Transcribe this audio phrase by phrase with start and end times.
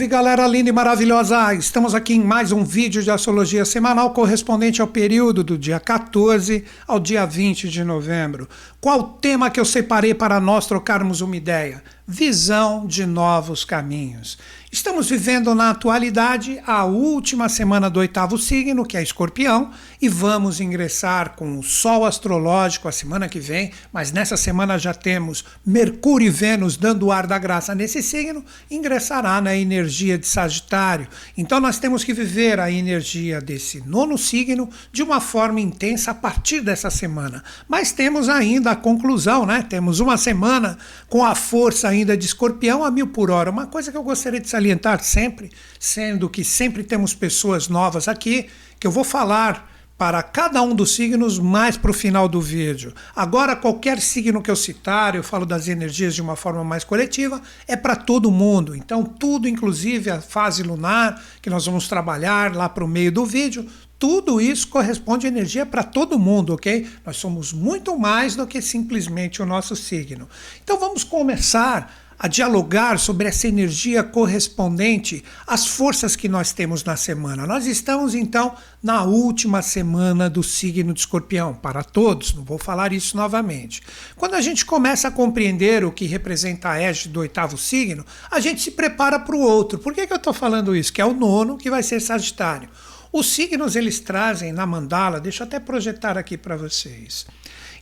[0.00, 1.52] Salve galera linda e maravilhosa!
[1.52, 6.64] Estamos aqui em mais um vídeo de astrologia semanal correspondente ao período do dia 14
[6.88, 8.48] ao dia 20 de novembro.
[8.80, 11.82] Qual tema que eu separei para nós trocarmos uma ideia?
[12.06, 14.38] Visão de novos caminhos.
[14.72, 20.60] Estamos vivendo na atualidade a última semana do oitavo signo, que é Escorpião, e vamos
[20.60, 26.28] ingressar com o Sol astrológico a semana que vem, mas nessa semana já temos Mercúrio
[26.28, 31.08] e Vênus dando o ar da graça nesse signo, ingressará na energia de Sagitário.
[31.36, 36.14] Então nós temos que viver a energia desse nono signo de uma forma intensa a
[36.14, 37.42] partir dessa semana.
[37.68, 39.64] Mas temos ainda a conclusão, né?
[39.68, 43.50] Temos uma semana com a força ainda de Escorpião a mil por hora.
[43.50, 48.48] Uma coisa que eu gostaria de salientar sempre, sendo que sempre temos pessoas novas aqui,
[48.78, 49.68] que eu vou falar
[50.00, 52.94] para cada um dos signos mais para o final do vídeo.
[53.14, 57.38] Agora, qualquer signo que eu citar, eu falo das energias de uma forma mais coletiva,
[57.68, 58.74] é para todo mundo.
[58.74, 63.26] Então, tudo, inclusive a fase lunar, que nós vamos trabalhar lá para o meio do
[63.26, 63.66] vídeo,
[64.00, 66.88] tudo isso corresponde a energia para todo mundo, ok?
[67.04, 70.26] Nós somos muito mais do que simplesmente o nosso signo.
[70.64, 76.96] Então, vamos começar a dialogar sobre essa energia correspondente às forças que nós temos na
[76.96, 77.46] semana.
[77.46, 82.94] Nós estamos então na última semana do signo de Escorpião, para todos, não vou falar
[82.94, 83.82] isso novamente.
[84.16, 88.40] Quando a gente começa a compreender o que representa a égide do oitavo signo, a
[88.40, 89.78] gente se prepara para o outro.
[89.78, 90.90] Por que, que eu estou falando isso?
[90.90, 92.70] Que é o nono, que vai ser Sagitário.
[93.12, 97.26] Os signos eles trazem na mandala, deixa eu até projetar aqui para vocês.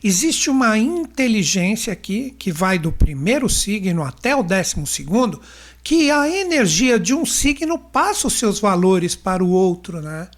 [0.03, 5.41] Existe uma inteligência aqui que vai do primeiro signo até o décimo segundo,
[5.83, 10.29] que a energia de um signo passa os seus valores para o outro, né?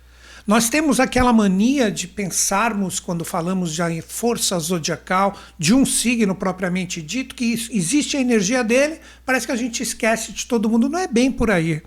[0.45, 7.01] Nós temos aquela mania de pensarmos, quando falamos em força zodiacal, de um signo propriamente
[7.01, 10.89] dito, que existe a energia dele, parece que a gente esquece de todo mundo.
[10.89, 11.81] Não é bem por aí.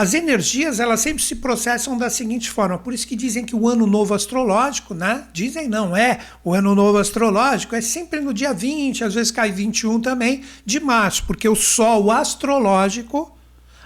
[0.00, 3.68] As energias, elas sempre se processam da seguinte forma, por isso que dizem que o
[3.68, 5.24] ano novo astrológico, né?
[5.30, 9.52] Dizem não, é, o ano novo astrológico é sempre no dia 20, às vezes cai
[9.52, 13.36] 21 também, de março, porque o sol astrológico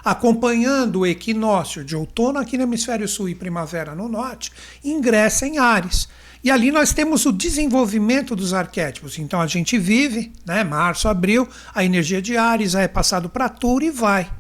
[0.05, 4.53] acompanhando o equinócio de outono aqui no hemisfério sul e primavera no norte,
[4.85, 6.09] ingressa em Ares.
[6.45, 9.19] E ali nós temos o desenvolvimento dos arquétipos.
[9.19, 13.85] Então a gente vive, né, março, abril, a energia de Ares é passado para Touro
[13.85, 14.31] e vai.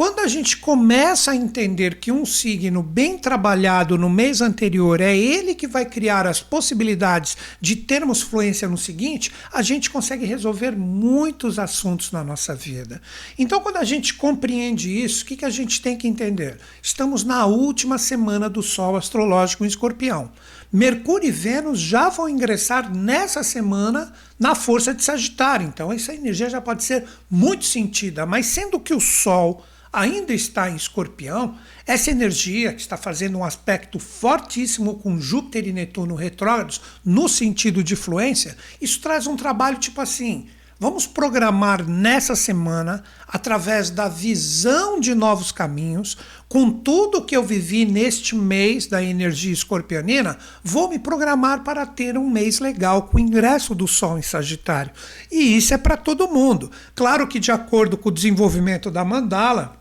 [0.00, 5.14] Quando a gente começa a entender que um signo bem trabalhado no mês anterior é
[5.14, 10.70] ele que vai criar as possibilidades de termos fluência no seguinte, a gente consegue resolver
[10.70, 13.02] muitos assuntos na nossa vida.
[13.38, 16.56] Então, quando a gente compreende isso, o que, que a gente tem que entender?
[16.82, 20.32] Estamos na última semana do Sol astrológico em Escorpião.
[20.72, 25.66] Mercúrio e Vênus já vão ingressar nessa semana na força de Sagitário.
[25.66, 29.62] Então, essa energia já pode ser muito sentida, mas sendo que o Sol
[29.92, 31.56] ainda está em escorpião,
[31.86, 37.82] essa energia que está fazendo um aspecto fortíssimo com Júpiter e Netuno retrógrados, no sentido
[37.82, 40.48] de fluência, isso traz um trabalho tipo assim.
[40.82, 46.16] Vamos programar nessa semana, através da visão de novos caminhos,
[46.48, 52.16] com tudo que eu vivi neste mês da energia escorpionina, vou me programar para ter
[52.16, 54.90] um mês legal com o ingresso do Sol em Sagitário.
[55.30, 56.70] E isso é para todo mundo.
[56.94, 59.79] Claro que, de acordo com o desenvolvimento da mandala,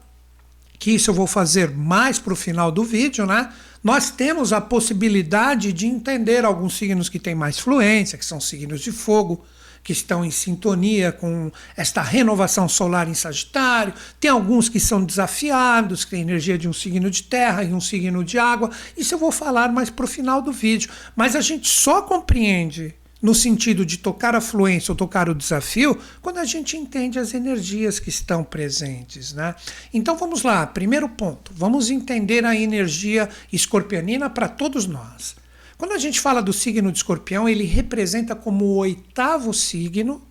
[0.79, 3.51] que isso eu vou fazer mais para o final do vídeo, né?
[3.83, 8.81] Nós temos a possibilidade de entender alguns signos que têm mais fluência, que são signos
[8.81, 9.43] de fogo,
[9.83, 13.93] que estão em sintonia com esta renovação solar em Sagitário.
[14.19, 17.79] Tem alguns que são desafiados, que têm energia de um signo de terra e um
[17.79, 18.69] signo de água.
[18.97, 20.89] Isso eu vou falar mais para o final do vídeo.
[21.15, 25.97] Mas a gente só compreende no sentido de tocar a fluência ou tocar o desafio,
[26.21, 29.33] quando a gente entende as energias que estão presentes.
[29.33, 29.53] Né?
[29.93, 35.35] Então vamos lá, primeiro ponto, vamos entender a energia escorpionina para todos nós.
[35.77, 40.21] Quando a gente fala do signo de escorpião, ele representa como o oitavo signo,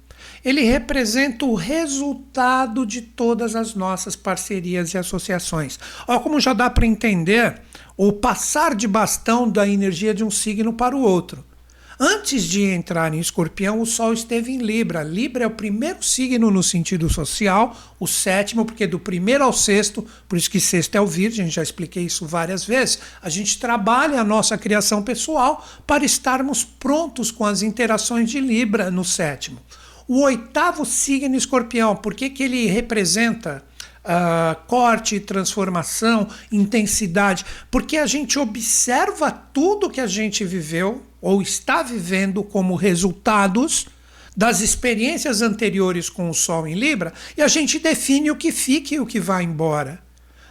[0.45, 5.79] ele representa o resultado de todas as nossas parcerias e associações.
[6.07, 7.63] Olha como já dá para entender
[7.97, 11.45] o passar de bastão da energia de um signo para o outro.
[12.01, 15.03] Antes de entrar em escorpião, o Sol esteve em Libra.
[15.03, 20.07] Libra é o primeiro signo no sentido social, o sétimo, porque do primeiro ao sexto,
[20.29, 23.01] por isso que sexto é o Virgem, já expliquei isso várias vezes.
[23.21, 28.93] A gente trabalha a nossa criação pessoal para estarmos prontos com as interações de Libra
[28.93, 29.59] no sétimo.
[30.07, 33.65] O oitavo signo escorpião, por que, que ele representa
[34.05, 41.83] uh, corte, transformação, intensidade, porque a gente observa tudo que a gente viveu ou está
[41.83, 43.87] vivendo como resultados
[44.37, 48.95] das experiências anteriores com o Sol em Libra e a gente define o que fica
[48.95, 50.01] e o que vai embora.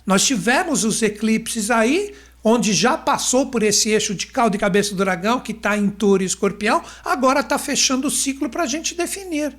[0.05, 4.91] Nós tivemos os eclipses aí, onde já passou por esse eixo de caldo e cabeça
[4.91, 8.67] do dragão, que está em touro e escorpião, agora está fechando o ciclo para a
[8.67, 9.55] gente definir.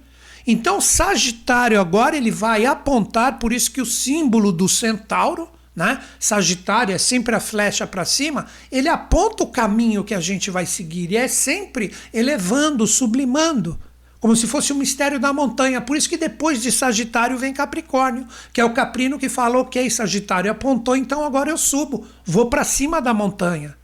[0.46, 6.00] Então, Sagitário agora ele vai apontar, por isso que o símbolo do centauro, né?
[6.18, 10.66] Sagitário é sempre a flecha para cima, ele aponta o caminho que a gente vai
[10.66, 13.78] seguir e é sempre elevando, sublimando
[14.18, 15.80] como se fosse o mistério da montanha.
[15.80, 19.88] Por isso que depois de Sagitário vem Capricórnio, que é o Caprino que fala: ok,
[19.88, 23.76] Sagitário apontou, então agora eu subo, vou para cima da montanha.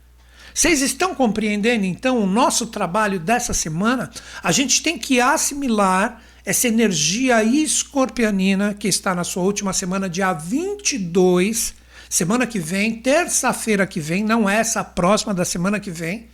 [0.53, 4.09] Vocês estão compreendendo então o nosso trabalho dessa semana?
[4.43, 10.31] A gente tem que assimilar essa energia escorpianina que está na sua última semana, dia
[10.31, 11.73] 22,
[12.09, 16.29] semana que vem, terça-feira que vem, não é essa próxima da semana que vem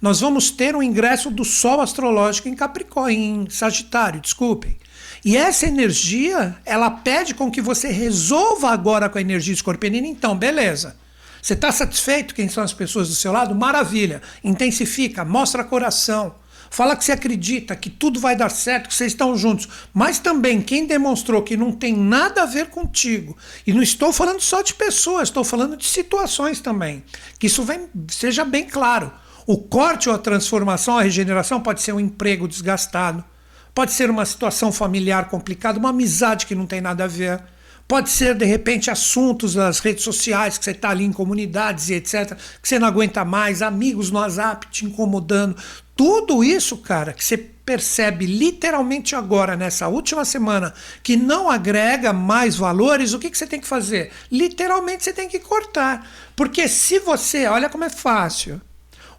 [0.00, 4.76] nós vamos ter o ingresso do Sol astrológico em Capricórnio, em Sagitário, desculpem.
[5.24, 10.06] E essa energia, ela pede com que você resolva agora com a energia escorpionina.
[10.06, 10.96] Então, beleza.
[11.42, 13.54] Você está satisfeito quem são as pessoas do seu lado?
[13.54, 14.22] Maravilha.
[14.44, 16.34] Intensifica, mostra coração.
[16.70, 19.68] Fala que você acredita, que tudo vai dar certo, que vocês estão juntos.
[19.92, 23.36] Mas também quem demonstrou que não tem nada a ver contigo,
[23.66, 27.02] e não estou falando só de pessoas, estou falando de situações também.
[27.38, 29.12] Que isso vem, seja bem claro.
[29.46, 33.24] O corte ou a transformação, a regeneração pode ser um emprego desgastado,
[33.74, 37.42] pode ser uma situação familiar complicada, uma amizade que não tem nada a ver.
[37.88, 41.94] Pode ser, de repente, assuntos das redes sociais, que você está ali em comunidades e
[41.94, 45.56] etc., que você não aguenta mais, amigos no WhatsApp te incomodando.
[45.96, 52.56] Tudo isso, cara, que você percebe literalmente agora, nessa última semana, que não agrega mais
[52.56, 54.12] valores, o que, que você tem que fazer?
[54.30, 56.06] Literalmente você tem que cortar.
[56.36, 58.60] Porque se você, olha como é fácil,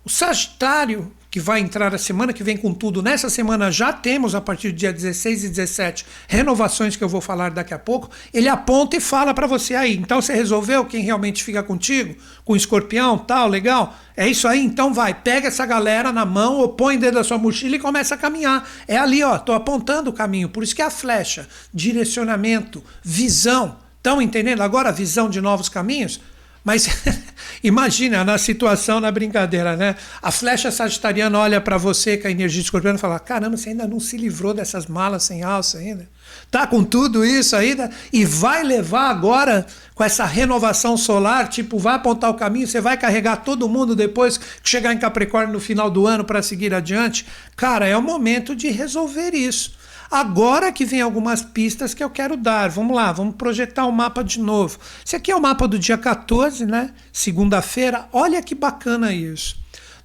[0.05, 4.33] o Sagitário, que vai entrar a semana que vem com tudo, nessa semana já temos,
[4.33, 8.09] a partir do dia 16 e 17, renovações que eu vou falar daqui a pouco.
[8.33, 9.95] Ele aponta e fala para você aí.
[9.95, 12.15] Então você resolveu quem realmente fica contigo?
[12.43, 13.95] Com o escorpião, tal, legal?
[14.17, 14.63] É isso aí?
[14.63, 18.15] Então vai, pega essa galera na mão ou põe dentro da sua mochila e começa
[18.15, 18.67] a caminhar.
[18.87, 20.49] É ali, ó, tô apontando o caminho.
[20.49, 23.77] Por isso que é a flecha, direcionamento, visão.
[23.97, 26.19] Estão entendendo agora a visão de novos caminhos?
[26.63, 26.87] Mas
[27.63, 29.95] imagina na situação, na brincadeira, né?
[30.21, 33.87] A flecha sagitariana olha para você com a energia escorpiana e fala: caramba, você ainda
[33.87, 36.07] não se livrou dessas malas sem alça ainda.
[36.51, 39.65] Tá com tudo isso ainda e vai levar agora
[39.95, 44.37] com essa renovação solar, tipo, vai apontar o caminho, você vai carregar todo mundo depois
[44.37, 47.25] que chegar em Capricórnio no final do ano para seguir adiante.
[47.55, 49.77] Cara, é o momento de resolver isso.
[50.11, 52.69] Agora que vem algumas pistas que eu quero dar.
[52.69, 54.79] Vamos lá, vamos projetar o mapa de novo.
[55.05, 56.91] Esse aqui é o mapa do dia 14, né?
[57.13, 58.07] Segunda-feira.
[58.11, 59.57] Olha que bacana isso.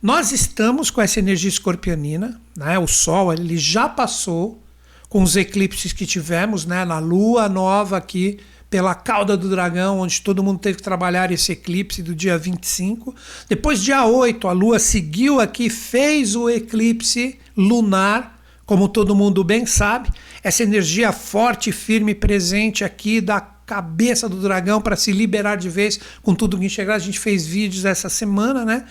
[0.02, 2.78] Nós estamos com essa energia escorpionina, né?
[2.78, 4.62] O Sol ele já passou
[5.08, 6.84] com os eclipses que tivemos, né?
[6.84, 11.52] Na Lua nova aqui pela cauda do dragão, onde todo mundo teve que trabalhar esse
[11.52, 13.14] eclipse do dia 25.
[13.48, 18.33] Depois, dia 8, a Lua seguiu aqui, fez o eclipse lunar
[18.66, 20.10] como todo mundo bem sabe,
[20.42, 25.98] essa energia forte, firme, presente aqui da cabeça do dragão para se liberar de vez
[26.22, 26.96] com tudo que enxergar.
[26.96, 28.84] A gente fez vídeos essa semana, né?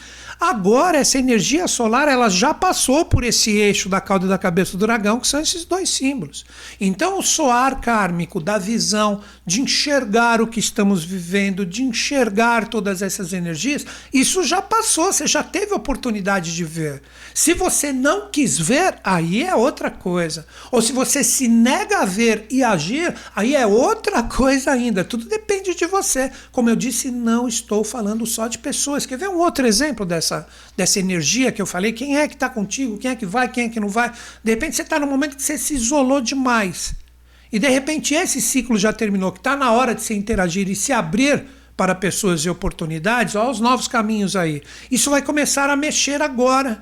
[0.46, 4.74] Agora, essa energia solar ela já passou por esse eixo da cauda e da cabeça
[4.74, 6.44] do dragão, que são esses dois símbolos.
[6.82, 13.02] Então, o soar kármico da visão, de enxergar o que estamos vivendo, de enxergar todas
[13.02, 17.02] essas energias, isso já passou, você já teve oportunidade de ver.
[17.34, 20.46] Se você não quis ver, aí é outra coisa.
[20.74, 25.06] Ou se você se nega a ver e agir, aí é outra coisa ainda.
[25.06, 26.30] Tudo depende de você.
[26.52, 29.06] Como eu disse, não estou falando só de pessoas.
[29.06, 30.33] Quer ver um outro exemplo dessa?
[30.34, 33.48] Dessa, dessa energia que eu falei, quem é que está contigo, quem é que vai,
[33.48, 34.12] quem é que não vai.
[34.44, 36.96] De repente você está num momento que você se isolou demais.
[37.52, 40.75] E de repente esse ciclo já terminou, que está na hora de se interagir e
[40.75, 41.46] se abrir
[41.78, 44.62] para pessoas e oportunidades, olha os novos caminhos aí.
[44.90, 46.82] Isso vai começar a mexer agora.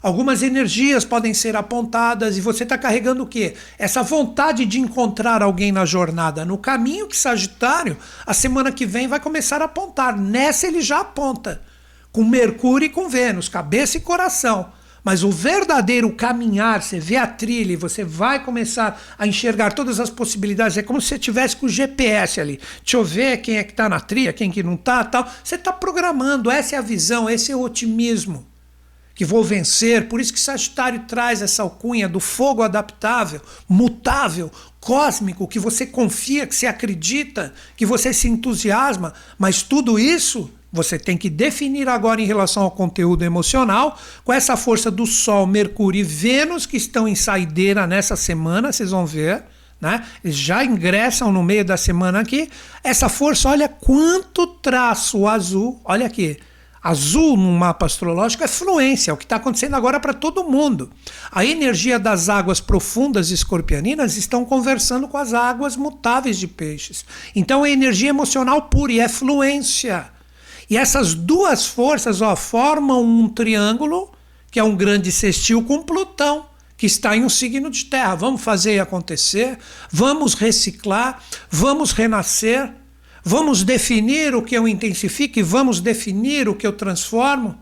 [0.00, 3.54] Algumas energias podem ser apontadas e você está carregando o quê?
[3.76, 9.08] Essa vontade de encontrar alguém na jornada, no caminho que Sagitário, a semana que vem
[9.08, 10.16] vai começar a apontar.
[10.16, 11.60] Nessa ele já aponta
[12.18, 14.72] com Mercúrio e com Vênus, cabeça e coração.
[15.04, 20.00] Mas o verdadeiro caminhar, você vê a trilha e você vai começar a enxergar todas
[20.00, 20.76] as possibilidades.
[20.76, 22.58] É como se você tivesse com o GPS ali.
[22.82, 25.30] Deixa eu ver quem é que está na trilha, quem que não está, tal.
[25.44, 28.44] Você está programando, essa é a visão, esse é o otimismo.
[29.14, 30.08] Que vou vencer.
[30.08, 36.48] Por isso que Sagitário traz essa alcunha do fogo adaptável, mutável, cósmico, que você confia,
[36.48, 39.14] que você acredita, que você se entusiasma.
[39.38, 44.56] Mas tudo isso Você tem que definir agora em relação ao conteúdo emocional, com essa
[44.56, 49.44] força do Sol, Mercúrio e Vênus que estão em saideira nessa semana, vocês vão ver.
[49.80, 50.04] Né?
[50.22, 52.50] Eles já ingressam no meio da semana aqui.
[52.82, 56.36] Essa força, olha quanto traço azul, olha aqui.
[56.82, 60.90] Azul no mapa astrológico é fluência, é o que está acontecendo agora para todo mundo.
[61.30, 67.04] A energia das águas profundas escorpianinas estão conversando com as águas mutáveis de peixes.
[67.34, 70.17] Então é energia emocional pura e é fluência.
[70.68, 74.12] E essas duas forças ó, formam um triângulo,
[74.50, 76.46] que é um grande sextil com Plutão
[76.78, 78.14] que está em um signo de terra.
[78.14, 79.58] Vamos fazer acontecer,
[79.90, 81.20] vamos reciclar,
[81.50, 82.72] vamos renascer,
[83.24, 87.58] vamos definir o que eu intensifico e vamos definir o que eu transformo.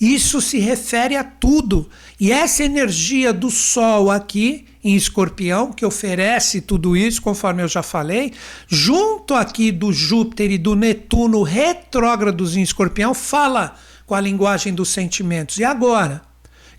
[0.00, 1.88] Isso se refere a tudo.
[2.18, 7.82] E essa energia do Sol aqui, em escorpião, que oferece tudo isso, conforme eu já
[7.82, 8.32] falei,
[8.66, 13.74] junto aqui do Júpiter e do Netuno retrógrados em escorpião, fala
[14.06, 15.58] com a linguagem dos sentimentos.
[15.58, 16.22] E agora?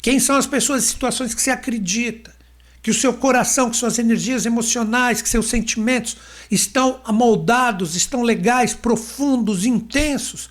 [0.01, 2.34] Quem são as pessoas e situações que você acredita?
[2.82, 6.18] Que o seu coração, que suas energias emocionais, que seus sentimentos
[6.50, 10.50] estão amoldados, estão legais, profundos, intensos.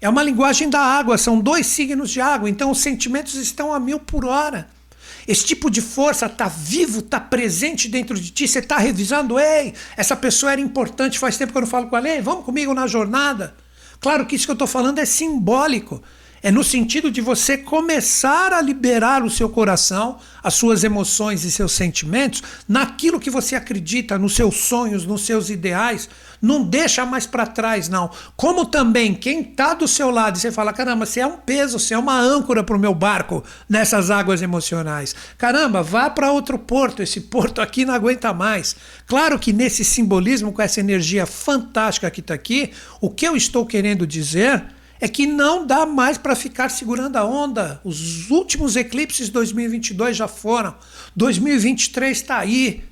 [0.00, 3.78] É uma linguagem da água, são dois signos de água, então os sentimentos estão a
[3.78, 4.79] mil por hora.
[5.26, 8.46] Esse tipo de força está vivo, está presente dentro de ti.
[8.48, 11.96] Você está revisando, ei, essa pessoa era importante, faz tempo que eu não falo com
[11.96, 13.54] ela, ei, vamos comigo na jornada.
[14.00, 16.02] Claro que isso que eu estou falando é simbólico.
[16.42, 21.50] É no sentido de você começar a liberar o seu coração, as suas emoções e
[21.50, 26.08] seus sentimentos naquilo que você acredita, nos seus sonhos, nos seus ideais.
[26.40, 28.10] Não deixa mais para trás, não.
[28.36, 31.78] Como também quem está do seu lado e você fala: caramba, você é um peso,
[31.78, 35.14] você é uma âncora para o meu barco nessas águas emocionais.
[35.36, 38.74] Caramba, vá para outro porto, esse porto aqui não aguenta mais.
[39.06, 43.66] Claro que nesse simbolismo, com essa energia fantástica que está aqui, o que eu estou
[43.66, 47.80] querendo dizer é que não dá mais para ficar segurando a onda.
[47.82, 50.74] Os últimos eclipses de 2022 já foram.
[51.16, 52.84] 2023 está aí.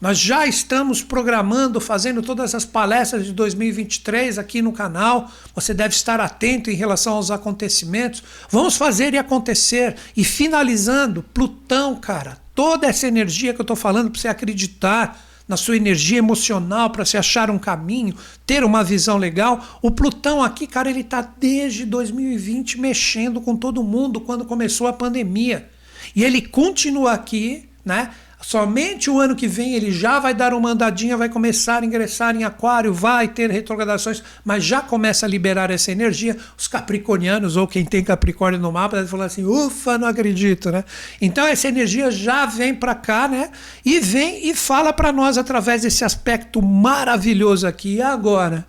[0.00, 5.28] Nós já estamos programando, fazendo todas as palestras de 2023 aqui no canal.
[5.56, 8.22] Você deve estar atento em relação aos acontecimentos.
[8.48, 9.96] Vamos fazer e acontecer.
[10.16, 15.56] E finalizando, Plutão, cara, toda essa energia que eu estou falando para você acreditar na
[15.56, 18.14] sua energia emocional para se achar um caminho,
[18.46, 19.80] ter uma visão legal.
[19.80, 24.92] O Plutão aqui, cara, ele está desde 2020 mexendo com todo mundo quando começou a
[24.92, 25.68] pandemia.
[26.14, 28.10] E ele continua aqui, né?
[28.40, 32.36] Somente o ano que vem ele já vai dar uma andadinha, vai começar a ingressar
[32.36, 36.36] em Aquário, vai ter retrogradações, mas já começa a liberar essa energia.
[36.56, 40.84] Os capricornianos, ou quem tem Capricórnio no mapa, deve falar assim: ufa, não acredito, né?
[41.20, 43.50] Então essa energia já vem para cá, né?
[43.84, 48.00] E vem e fala para nós através desse aspecto maravilhoso aqui.
[48.00, 48.66] Agora?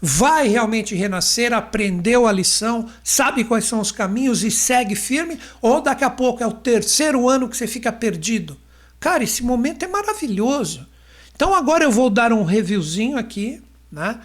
[0.00, 5.80] vai realmente renascer, aprendeu a lição, sabe quais são os caminhos e segue firme, ou
[5.80, 8.56] daqui a pouco é o terceiro ano que você fica perdido.
[9.00, 10.86] Cara, esse momento é maravilhoso.
[11.34, 14.20] Então agora eu vou dar um reviewzinho aqui, né?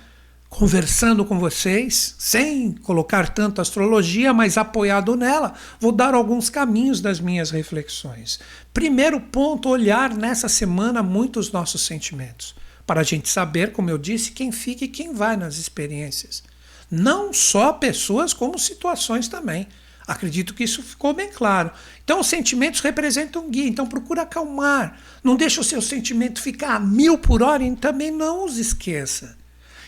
[0.49, 7.19] Conversando com vocês, sem colocar tanto astrologia, mas apoiado nela, vou dar alguns caminhos das
[7.19, 8.39] minhas reflexões.
[8.71, 13.97] Primeiro ponto, olhar nessa semana muito os nossos sentimentos, para a gente saber, como eu
[13.97, 16.43] disse, quem fica e quem vai nas experiências.
[16.89, 19.67] Não só pessoas, como situações também.
[20.07, 21.71] Acredito que isso ficou bem claro.
[22.03, 23.67] Então, os sentimentos representam um guia.
[23.67, 24.99] Então, procura acalmar.
[25.23, 29.37] Não deixa o seu sentimento ficar a mil por hora e também não os esqueça.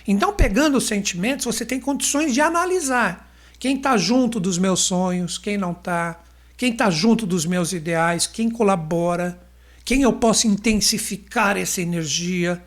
[0.07, 5.37] Então, pegando os sentimentos, você tem condições de analisar quem está junto dos meus sonhos,
[5.37, 6.21] quem não está,
[6.55, 9.39] quem está junto dos meus ideais, quem colabora,
[9.83, 12.63] quem eu posso intensificar essa energia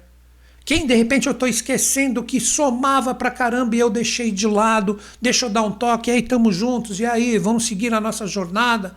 [0.69, 4.99] quem de repente eu estou esquecendo que somava pra caramba e eu deixei de lado,
[5.19, 8.27] deixa eu dar um toque, e aí estamos juntos, e aí, vamos seguir a nossa
[8.27, 8.95] jornada,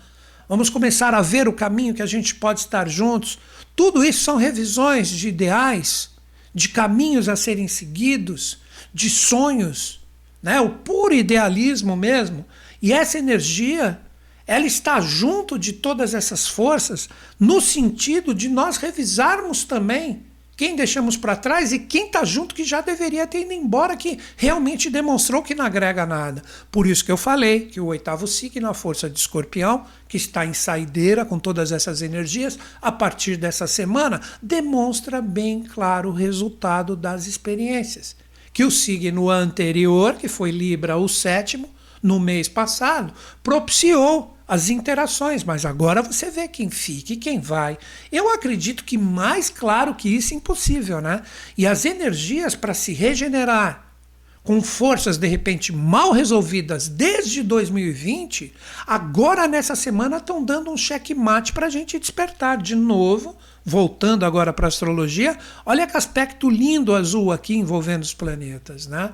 [0.49, 3.39] vamos começar a ver o caminho que a gente pode estar juntos.
[3.73, 6.09] Tudo isso são revisões de ideais,
[6.53, 8.57] de caminhos a serem seguidos,
[8.93, 10.01] de sonhos,
[10.43, 10.59] né?
[10.59, 12.45] o puro idealismo mesmo.
[12.81, 13.97] E essa energia,
[14.45, 17.07] ela está junto de todas essas forças,
[17.39, 22.63] no sentido de nós revisarmos também quem deixamos para trás e quem está junto que
[22.63, 26.43] já deveria ter ido embora, que realmente demonstrou que não agrega nada.
[26.71, 30.45] Por isso que eu falei que o oitavo signo, a força de escorpião, que está
[30.45, 36.95] em saideira com todas essas energias, a partir dessa semana, demonstra bem claro o resultado
[36.95, 38.15] das experiências.
[38.53, 41.69] Que o signo anterior, que foi Libra, o sétimo,
[42.03, 47.77] no mês passado, propiciou as interações, mas agora você vê quem fica e quem vai.
[48.11, 51.21] Eu acredito que mais claro que isso é impossível, né?
[51.57, 53.95] E as energias para se regenerar
[54.43, 58.53] com forças de repente mal resolvidas desde 2020,
[58.85, 63.37] agora nessa semana estão dando um checkmate para a gente despertar de novo.
[63.63, 69.11] Voltando agora para a astrologia, olha que aspecto lindo azul aqui envolvendo os planetas, né?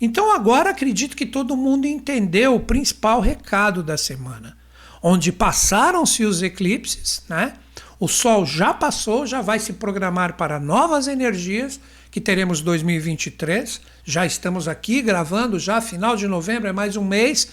[0.00, 4.56] Então agora acredito que todo mundo entendeu o principal recado da semana,
[5.02, 7.54] onde passaram-se os eclipses, né?
[8.00, 13.80] O Sol já passou, já vai se programar para novas energias que teremos 2023.
[14.04, 17.48] Já estamos aqui gravando, já final de novembro é mais um mês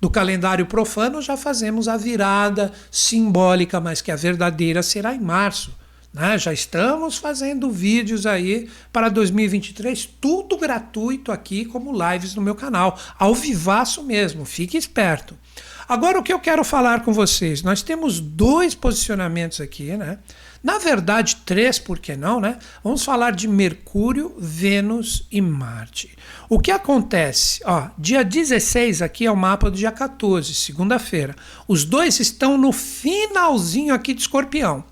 [0.00, 5.74] do calendário profano, já fazemos a virada simbólica, mas que a verdadeira será em março.
[6.12, 6.38] Né?
[6.38, 12.98] Já estamos fazendo vídeos aí para 2023, tudo gratuito aqui, como lives no meu canal,
[13.18, 15.36] ao vivaço mesmo, fique esperto.
[15.86, 17.62] Agora, o que eu quero falar com vocês?
[17.62, 20.18] Nós temos dois posicionamentos aqui, né?
[20.62, 22.58] Na verdade, três, por que não, né?
[22.82, 26.16] Vamos falar de Mercúrio, Vênus e Marte.
[26.48, 27.60] O que acontece?
[27.66, 31.36] Ó, dia 16 aqui é o mapa do dia 14, segunda-feira.
[31.68, 34.82] Os dois estão no finalzinho aqui de Escorpião.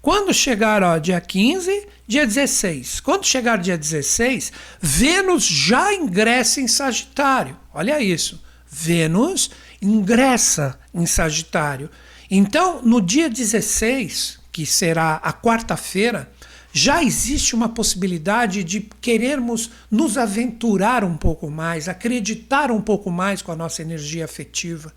[0.00, 2.98] Quando chegar ó, dia 15, dia 16.
[2.98, 7.56] Quando chegar dia 16, Vênus já ingressa em Sagitário.
[7.72, 8.42] Olha isso.
[8.66, 9.50] Vênus
[9.82, 11.90] ingressa em Sagitário.
[12.30, 16.30] Então, no dia 16, que será a quarta-feira,
[16.72, 23.42] já existe uma possibilidade de querermos nos aventurar um pouco mais, acreditar um pouco mais
[23.42, 24.92] com a nossa energia afetiva,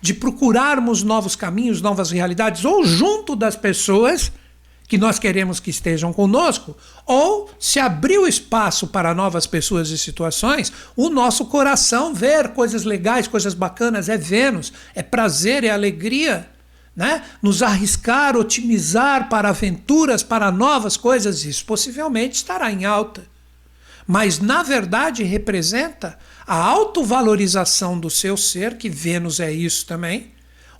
[0.00, 4.30] de procurarmos novos caminhos, novas realidades, ou junto das pessoas
[4.86, 6.76] que nós queremos que estejam conosco,
[7.06, 12.84] ou se abrir o espaço para novas pessoas e situações, o nosso coração ver coisas
[12.84, 16.48] legais, coisas bacanas, é Vênus, é prazer, é alegria
[16.96, 17.24] né?
[17.42, 23.24] nos arriscar, otimizar para aventuras, para novas coisas, isso possivelmente estará em alta.
[24.06, 30.33] Mas, na verdade, representa a autovalorização do seu ser, que Vênus é isso também,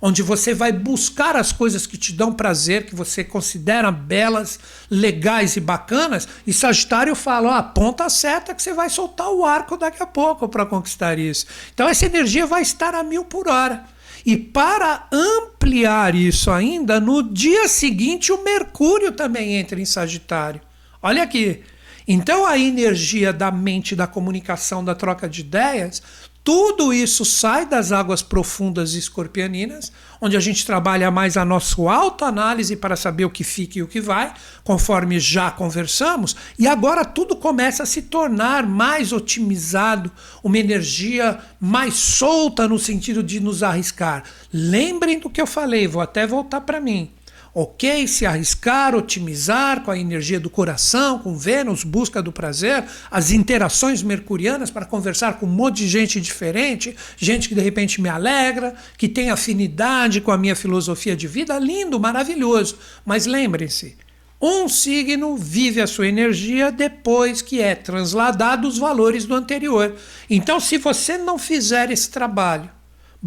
[0.05, 5.55] onde você vai buscar as coisas que te dão prazer, que você considera belas, legais
[5.55, 9.75] e bacanas, e Sagitário fala: ó, aponta a seta que você vai soltar o arco
[9.75, 11.47] daqui a pouco para conquistar isso.
[11.73, 13.83] Então, essa energia vai estar a mil por hora.
[14.23, 20.61] E para ampliar isso ainda, no dia seguinte o Mercúrio também entra em Sagitário.
[21.01, 21.63] Olha aqui.
[22.07, 26.01] Então a energia da mente, da comunicação, da troca de ideias
[26.45, 32.75] tudo isso sai das águas profundas escorpianinas, onde a gente trabalha mais a nossa autoanálise
[32.75, 34.31] para saber o que fica e o que vai,
[34.63, 40.11] conforme já conversamos, e agora tudo começa a se tornar mais otimizado,
[40.43, 44.23] uma energia mais solta no sentido de nos arriscar.
[44.53, 47.11] Lembrem do que eu falei, vou até voltar para mim
[47.57, 53.31] ok, se arriscar, otimizar com a energia do coração, com Vênus, busca do prazer, as
[53.31, 58.09] interações mercurianas para conversar com um monte de gente diferente, gente que de repente me
[58.09, 62.77] alegra, que tem afinidade com a minha filosofia de vida, lindo, maravilhoso.
[63.05, 63.95] Mas lembrem-se,
[64.41, 69.95] um signo vive a sua energia depois que é transladado os valores do anterior.
[70.29, 72.74] Então, se você não fizer esse trabalho,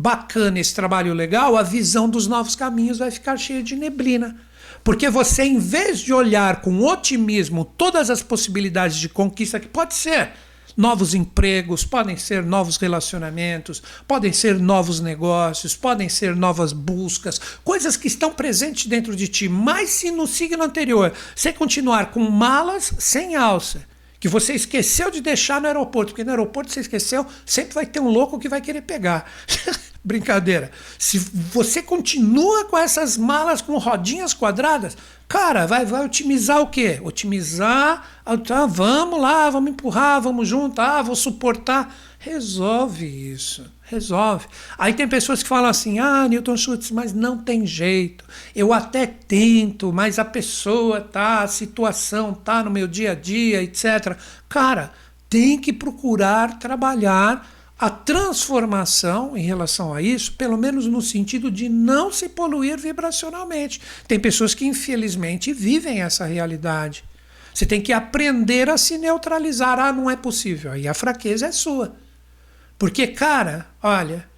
[0.00, 4.36] bacana esse trabalho legal, a visão dos novos caminhos vai ficar cheia de neblina.
[4.84, 9.94] Porque você, em vez de olhar com otimismo todas as possibilidades de conquista que pode
[9.94, 10.30] ser,
[10.76, 17.96] novos empregos, podem ser novos relacionamentos, podem ser novos negócios, podem ser novas buscas, coisas
[17.96, 19.48] que estão presentes dentro de ti.
[19.48, 23.84] Mas se no signo anterior você continuar com malas sem alça,
[24.20, 28.00] que você esqueceu de deixar no aeroporto, porque no aeroporto você esqueceu, sempre vai ter
[28.00, 29.30] um louco que vai querer pegar.
[30.02, 30.70] Brincadeira.
[30.98, 34.96] Se você continua com essas malas com rodinhas quadradas,
[35.28, 37.00] cara, vai, vai otimizar o quê?
[37.02, 41.94] Otimizar, ah, vamos lá, vamos empurrar, vamos juntar, ah, vou suportar.
[42.18, 44.46] Resolve isso, resolve.
[44.76, 48.24] Aí tem pessoas que falam assim: ah, Newton Schultz, mas não tem jeito.
[48.54, 53.62] Eu até tento, mas a pessoa tá, a situação tá no meu dia a dia,
[53.62, 54.16] etc.
[54.48, 54.92] Cara,
[55.28, 57.48] tem que procurar trabalhar
[57.78, 63.80] a transformação em relação a isso, pelo menos no sentido de não se poluir vibracionalmente.
[64.06, 67.04] Tem pessoas que, infelizmente, vivem essa realidade.
[67.54, 69.78] Você tem que aprender a se neutralizar.
[69.78, 70.72] Ah, não é possível.
[70.72, 71.96] Aí a fraqueza é sua.
[72.78, 74.28] Porque, cara, olha,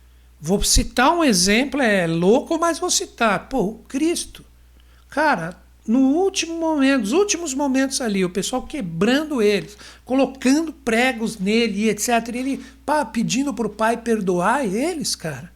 [0.40, 3.48] vou citar um exemplo, é louco, mas vou citar.
[3.48, 4.44] Pô, Cristo.
[5.11, 11.90] Cara, no último momento, os últimos momentos ali, o pessoal quebrando eles, colocando pregos nele,
[11.90, 12.09] etc.
[12.33, 15.53] E ele pá, pedindo para o pai perdoar eles, cara.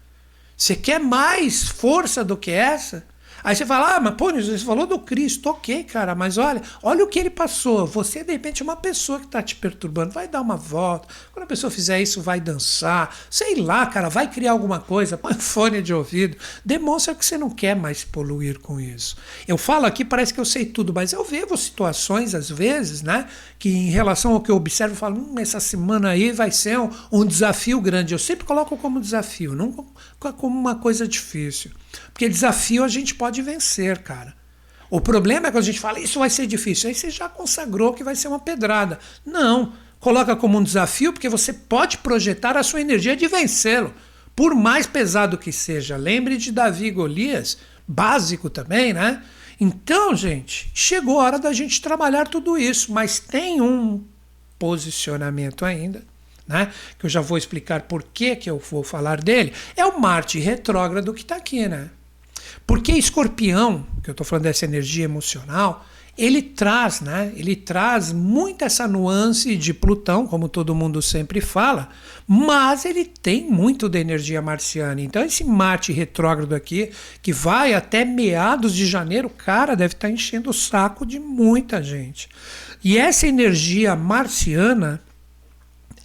[0.56, 3.06] Você quer mais força do que essa?
[3.44, 7.04] Aí você fala, ah, mas pô, você falou do Cristo, ok, cara, mas olha, olha
[7.04, 7.86] o que ele passou.
[7.86, 11.06] Você, de repente, é uma pessoa que está te perturbando, vai dar uma volta.
[11.30, 15.34] Quando a pessoa fizer isso, vai dançar, sei lá, cara, vai criar alguma coisa, põe
[15.38, 19.14] fone de ouvido, demonstra que você não quer mais se poluir com isso.
[19.46, 23.28] Eu falo aqui, parece que eu sei tudo, mas eu vejo situações, às vezes, né,
[23.58, 26.78] que em relação ao que eu observo, eu falo, hum, essa semana aí vai ser
[26.78, 28.14] um, um desafio grande.
[28.14, 29.70] Eu sempre coloco como desafio, não
[30.38, 31.70] como uma coisa difícil.
[32.12, 34.34] Porque desafio a gente pode vencer, cara.
[34.90, 36.88] O problema é que a gente fala, isso vai ser difícil.
[36.88, 38.98] Aí você já consagrou que vai ser uma pedrada.
[39.24, 39.72] Não.
[39.98, 43.92] Coloca como um desafio porque você pode projetar a sua energia de vencê-lo.
[44.36, 45.96] Por mais pesado que seja.
[45.96, 49.22] Lembre de Davi Golias, básico também, né?
[49.60, 54.04] Então, gente, chegou a hora da gente trabalhar tudo isso, mas tem um
[54.58, 56.02] posicionamento ainda
[56.46, 56.72] né?
[56.98, 60.38] que eu já vou explicar por que, que eu vou falar dele, é o Marte
[60.38, 61.68] retrógrado que está aqui.
[61.68, 61.90] Né?
[62.66, 65.84] Porque escorpião, que eu estou falando dessa energia emocional,
[66.16, 67.32] ele traz, né?
[67.34, 71.88] Ele traz muito essa nuance de Plutão, como todo mundo sempre fala,
[72.26, 75.00] mas ele tem muito da energia marciana.
[75.00, 80.14] Então esse Marte retrógrado aqui, que vai até meados de janeiro, cara, deve estar tá
[80.14, 82.28] enchendo o saco de muita gente.
[82.82, 85.02] E essa energia marciana,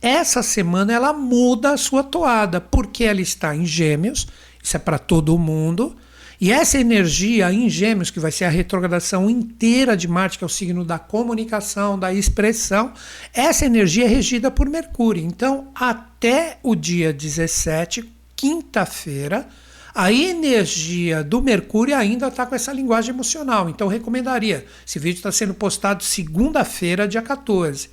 [0.01, 4.27] essa semana ela muda a sua toada, porque ela está em Gêmeos,
[4.61, 5.95] isso é para todo mundo.
[6.41, 10.47] E essa energia em Gêmeos, que vai ser a retrogradação inteira de Marte, que é
[10.47, 12.93] o signo da comunicação, da expressão,
[13.33, 15.21] essa energia é regida por Mercúrio.
[15.21, 19.49] Então, até o dia 17, quinta-feira,
[19.93, 23.69] a energia do Mercúrio ainda está com essa linguagem emocional.
[23.69, 24.65] Então, recomendaria.
[24.87, 27.89] Esse vídeo está sendo postado segunda-feira, dia 14.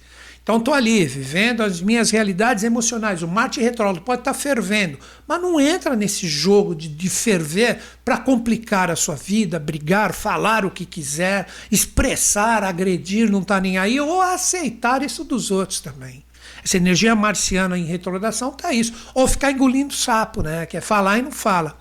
[0.46, 3.20] Então estou ali, vivendo as minhas realidades emocionais.
[3.20, 7.80] O Marte retrógrado pode estar tá fervendo, mas não entra nesse jogo de, de ferver
[8.04, 13.76] para complicar a sua vida, brigar, falar o que quiser, expressar, agredir, não está nem
[13.76, 16.24] aí, ou aceitar isso dos outros também.
[16.62, 18.92] Essa energia marciana em retrogradação tá isso.
[19.14, 20.64] Ou ficar engolindo sapo, né?
[20.64, 21.76] Que é falar e não fala.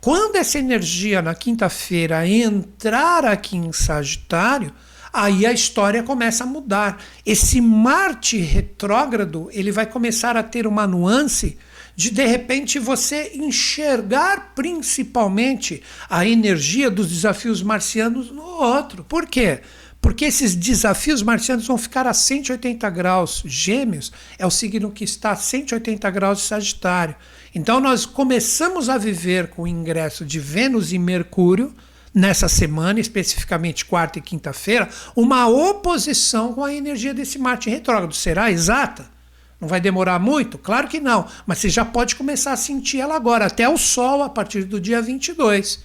[0.00, 4.72] Quando essa energia na quinta-feira entrar aqui em Sagitário,
[5.16, 7.02] aí a história começa a mudar.
[7.24, 11.56] Esse Marte retrógrado, ele vai começar a ter uma nuance
[11.96, 19.02] de de repente você enxergar principalmente a energia dos desafios marcianos no outro.
[19.04, 19.60] Por quê?
[20.02, 23.42] Porque esses desafios marcianos vão ficar a 180 graus.
[23.46, 27.16] Gêmeos é o signo que está a 180 graus de Sagitário.
[27.54, 31.74] Então nós começamos a viver com o ingresso de Vênus e Mercúrio
[32.16, 38.14] nessa semana, especificamente quarta e quinta-feira, uma oposição com a energia desse Marte retrógrado.
[38.14, 39.04] Será exata?
[39.60, 40.56] Não vai demorar muito?
[40.56, 44.22] Claro que não, mas você já pode começar a sentir ela agora, até o Sol
[44.22, 45.84] a partir do dia 22.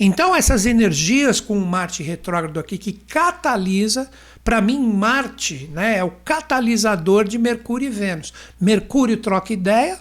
[0.00, 4.08] Então, essas energias com o Marte retrógrado aqui que catalisa,
[4.42, 8.32] para mim, Marte né, é o catalisador de Mercúrio e Vênus.
[8.58, 9.98] Mercúrio troca ideia,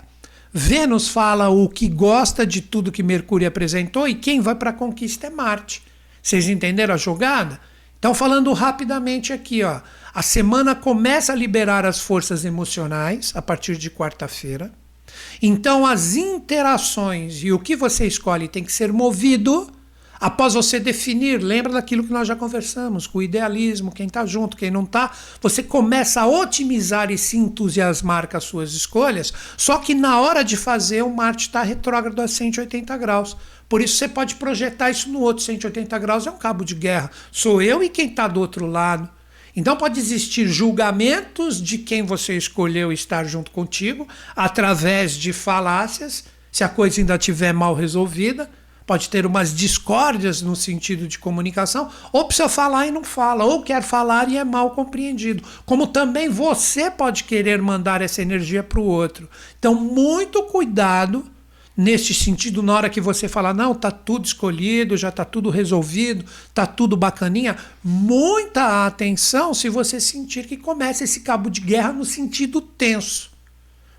[0.60, 4.74] Vênus fala o que gosta de tudo que Mercúrio apresentou e quem vai para a
[4.74, 5.84] conquista é Marte.
[6.20, 7.60] Vocês entenderam a jogada?
[8.00, 13.78] Então, falando rapidamente aqui, ó, a semana começa a liberar as forças emocionais a partir
[13.78, 14.72] de quarta-feira.
[15.44, 19.72] Então, as interações e o que você escolhe tem que ser movido
[20.20, 24.58] Após você definir, lembra daquilo que nós já conversamos, com o idealismo, quem está junto,
[24.58, 29.78] quem não está, você começa a otimizar e se entusiasmar com as suas escolhas, só
[29.78, 33.38] que na hora de fazer o Marte está retrógrado a 180 graus.
[33.70, 37.12] Por isso você pode projetar isso no outro 180 graus, é um cabo de guerra.
[37.32, 39.10] Sou eu e quem está do outro lado.
[39.56, 46.64] Então pode existir julgamentos de quem você escolheu estar junto contigo, através de falácias, se
[46.64, 48.50] a coisa ainda estiver mal resolvida
[48.88, 53.62] pode ter umas discórdias no sentido de comunicação, ou precisa falar e não fala, ou
[53.62, 55.44] quer falar e é mal compreendido.
[55.66, 59.30] Como também você pode querer mandar essa energia para o outro.
[59.60, 61.30] Então, muito cuidado
[61.76, 66.26] neste sentido na hora que você fala, não, tá tudo escolhido, já tá tudo resolvido,
[66.54, 67.58] tá tudo bacaninha.
[67.84, 73.32] Muita atenção se você sentir que começa esse cabo de guerra no sentido tenso.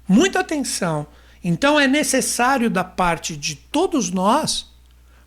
[0.08, 1.06] Muita atenção.
[1.44, 4.77] Então é necessário da parte de todos nós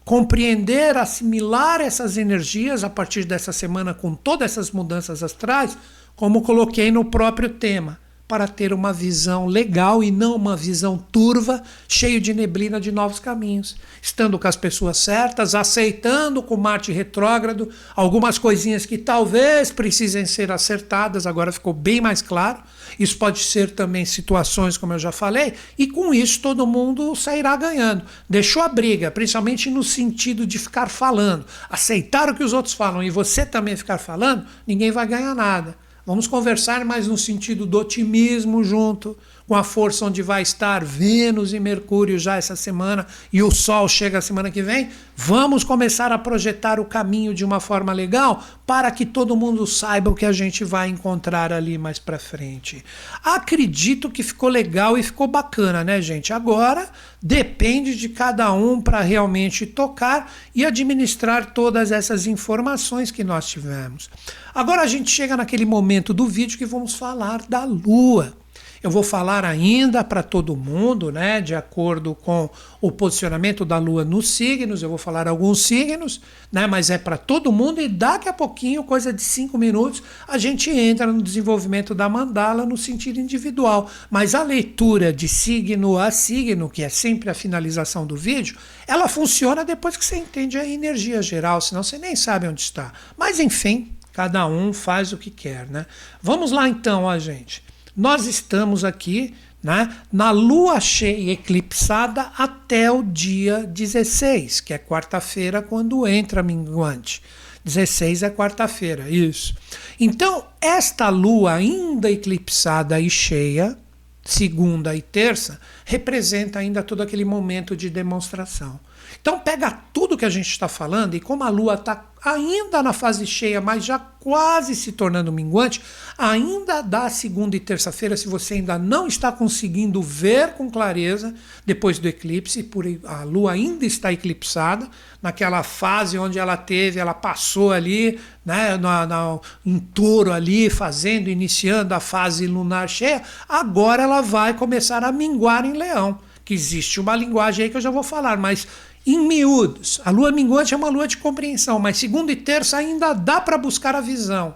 [0.04, 5.78] compreender, assimilar essas energias a partir dessa semana com todas essas mudanças astrais,
[6.16, 11.62] como coloquei no próprio tema, para ter uma visão legal e não uma visão turva,
[11.86, 13.76] cheio de neblina de novos caminhos.
[14.02, 20.50] Estando com as pessoas certas, aceitando com Marte retrógrado algumas coisinhas que talvez precisem ser
[20.50, 22.60] acertadas, agora ficou bem mais claro.
[23.02, 27.56] Isso pode ser também situações, como eu já falei, e com isso todo mundo sairá
[27.56, 28.04] ganhando.
[28.30, 33.02] Deixou a briga, principalmente no sentido de ficar falando, aceitar o que os outros falam
[33.02, 35.76] e você também ficar falando, ninguém vai ganhar nada.
[36.06, 39.18] Vamos conversar mais no sentido do otimismo junto,
[39.52, 43.86] com a força onde vai estar Vênus e Mercúrio já essa semana e o Sol
[43.90, 44.90] chega a semana que vem.
[45.14, 50.10] Vamos começar a projetar o caminho de uma forma legal para que todo mundo saiba
[50.10, 52.82] o que a gente vai encontrar ali mais para frente.
[53.22, 56.32] Acredito que ficou legal e ficou bacana, né, gente?
[56.32, 56.90] Agora
[57.22, 64.10] depende de cada um para realmente tocar e administrar todas essas informações que nós tivemos.
[64.56, 68.41] Agora a gente chega naquele momento do vídeo que vamos falar da Lua.
[68.84, 72.50] Eu vou falar ainda para todo mundo, né, de acordo com
[72.82, 74.82] o posicionamento da Lua nos signos.
[74.82, 76.20] Eu vou falar alguns signos,
[76.52, 77.80] né, mas é para todo mundo.
[77.80, 82.66] E daqui a pouquinho, coisa de cinco minutos, a gente entra no desenvolvimento da mandala
[82.66, 83.88] no sentido individual.
[84.10, 89.08] Mas a leitura de signo a signo, que é sempre a finalização do vídeo, ela
[89.08, 92.92] funciona depois que você entende a energia geral, senão você nem sabe onde está.
[93.16, 95.86] Mas enfim, cada um faz o que quer, né?
[96.20, 97.70] Vamos lá então, ó, gente.
[97.96, 105.62] Nós estamos aqui né, na lua cheia eclipsada até o dia 16, que é quarta-feira,
[105.62, 107.22] quando entra minguante.
[107.64, 109.56] 16 é quarta-feira, isso.
[110.00, 113.78] Então, esta lua ainda eclipsada e cheia,
[114.24, 118.80] segunda e terça, representa ainda todo aquele momento de demonstração.
[119.22, 122.94] Então pega tudo que a gente está falando e como a Lua está ainda na
[122.94, 125.82] fase cheia, mas já quase se tornando minguante,
[126.18, 131.34] ainda dá segunda e terça-feira, se você ainda não está conseguindo ver com clareza
[131.66, 134.88] depois do eclipse, por a Lua ainda está eclipsada,
[135.22, 141.28] naquela fase onde ela teve, ela passou ali, né, na, na, em touro ali, fazendo,
[141.28, 146.20] iniciando a fase lunar cheia, agora ela vai começar a minguar em leão.
[146.44, 148.68] Que existe uma linguagem aí que eu já vou falar, mas
[149.06, 153.14] em miúdos, a lua minguante é uma lua de compreensão, mas segunda e terça ainda
[153.14, 154.56] dá para buscar a visão.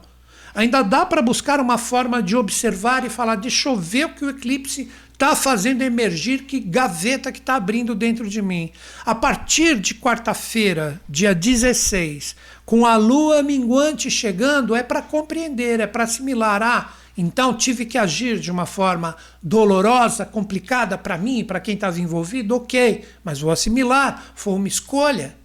[0.54, 4.24] Ainda dá para buscar uma forma de observar e falar: deixa eu ver o que
[4.24, 8.72] o eclipse está fazendo emergir, que gaveta que está abrindo dentro de mim.
[9.06, 15.88] A partir de quarta-feira, dia 16, com a lua minguante chegando, é para compreender, é
[15.88, 16.62] para assimilar.
[16.62, 21.76] Ah, então tive que agir de uma forma dolorosa, complicada para mim e para quem
[21.76, 25.36] estava envolvido, ok, mas vou assimilar, foi uma escolha.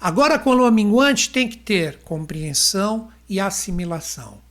[0.00, 4.46] Agora, com a lua minguante, tem que ter compreensão e assimilação.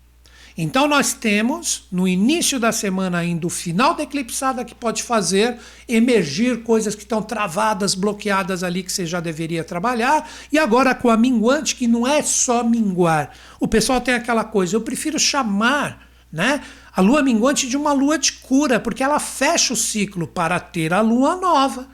[0.58, 5.58] Então, nós temos no início da semana, ainda o final da eclipsada, que pode fazer
[5.88, 10.28] emergir coisas que estão travadas, bloqueadas ali, que você já deveria trabalhar.
[10.51, 13.32] E agora, com a minguante, que não é só minguar.
[13.60, 16.05] O pessoal tem aquela coisa, eu prefiro chamar
[16.36, 16.62] né?
[16.93, 20.93] A lua minguante de uma lua de cura, porque ela fecha o ciclo para ter
[20.93, 21.88] a lua nova,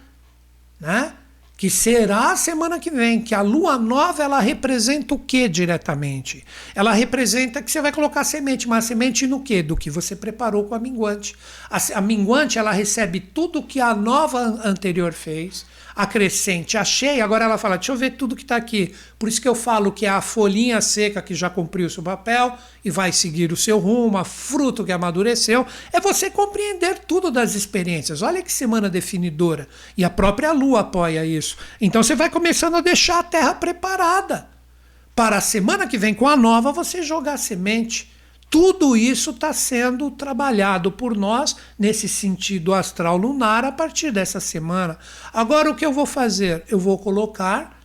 [0.79, 1.13] né?
[1.55, 6.43] Que será a semana que vem, que a lua nova ela representa o que diretamente?
[6.73, 9.61] Ela representa que você vai colocar semente, mas semente no que?
[9.61, 11.35] Do que você preparou com a minguante.
[11.69, 17.23] A, a minguante ela recebe tudo que a nova anterior fez, a crescente, a cheia,
[17.23, 18.91] agora ela fala, deixa eu ver tudo que está aqui.
[19.21, 22.01] Por isso que eu falo que é a folhinha seca que já cumpriu o seu
[22.01, 27.29] papel e vai seguir o seu rumo, a fruto que amadureceu, é você compreender tudo
[27.29, 28.23] das experiências.
[28.23, 29.67] Olha que semana definidora.
[29.95, 31.55] E a própria lua apoia isso.
[31.79, 34.49] Então você vai começando a deixar a terra preparada.
[35.15, 38.11] Para a semana que vem, com a nova, você jogar semente
[38.49, 44.97] tudo isso está sendo trabalhado por nós nesse sentido astral lunar a partir dessa semana.
[45.31, 46.63] Agora, o que eu vou fazer?
[46.67, 47.80] Eu vou colocar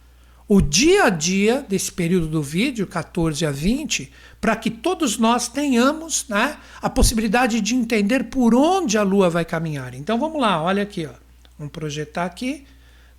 [0.48, 5.48] o dia a dia desse período do vídeo, 14 a 20, para que todos nós
[5.48, 9.92] tenhamos né, a possibilidade de entender por onde a Lua vai caminhar.
[9.94, 11.14] Então vamos lá, olha aqui, ó.
[11.58, 12.64] vamos projetar aqui.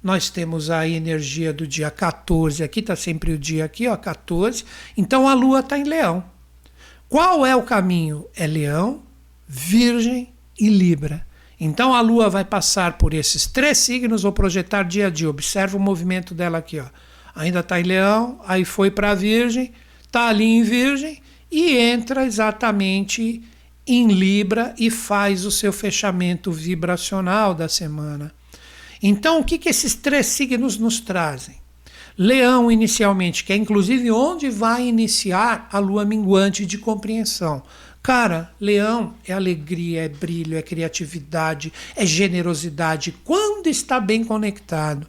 [0.02, 4.64] Nós temos a energia do dia 14, aqui está sempre o dia aqui, ó, 14.
[4.96, 6.24] Então a Lua está em Leão.
[7.10, 8.26] Qual é o caminho?
[8.36, 9.02] É Leão,
[9.46, 11.26] Virgem e Libra.
[11.60, 15.30] Então a Lua vai passar por esses três signos, vou projetar dia a dia.
[15.30, 16.80] Observa o movimento dela aqui.
[16.80, 16.86] Ó.
[17.38, 19.72] Ainda está em Leão, aí foi para Virgem,
[20.04, 21.22] está ali em Virgem
[21.52, 23.44] e entra exatamente
[23.86, 28.34] em Libra e faz o seu fechamento vibracional da semana.
[29.02, 31.56] Então, o que, que esses três signos nos trazem?
[32.18, 37.62] Leão, inicialmente, que é inclusive onde vai iniciar a lua minguante de compreensão.
[38.02, 45.08] Cara, leão é alegria, é brilho, é criatividade, é generosidade quando está bem conectado.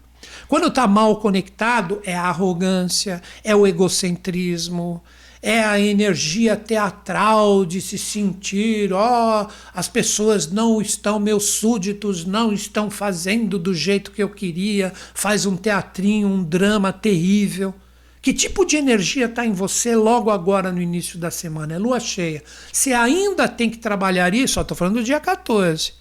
[0.48, 5.02] Quando está mal conectado, é a arrogância, é o egocentrismo,
[5.42, 12.24] é a energia teatral de se sentir, ó, oh, as pessoas não estão, meus súditos
[12.24, 17.74] não estão fazendo do jeito que eu queria, faz um teatrinho, um drama terrível.
[18.20, 21.74] Que tipo de energia está em você logo agora no início da semana?
[21.74, 22.42] É lua cheia.
[22.72, 25.92] Você ainda tem que trabalhar isso, estou falando do dia 14.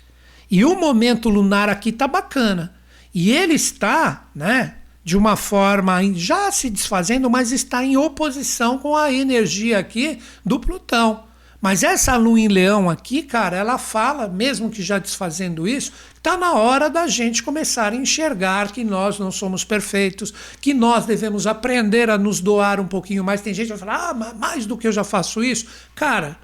[0.50, 2.77] E o momento lunar aqui está bacana.
[3.20, 8.96] E ele está, né, de uma forma já se desfazendo, mas está em oposição com
[8.96, 11.24] a energia aqui do Plutão.
[11.60, 16.38] Mas essa lua em leão aqui, cara, ela fala, mesmo que já desfazendo isso, está
[16.38, 21.48] na hora da gente começar a enxergar que nós não somos perfeitos, que nós devemos
[21.48, 23.42] aprender a nos doar um pouquinho mais.
[23.42, 25.66] Tem gente que vai falar, ah, mais do que eu já faço isso.
[25.96, 26.38] Cara,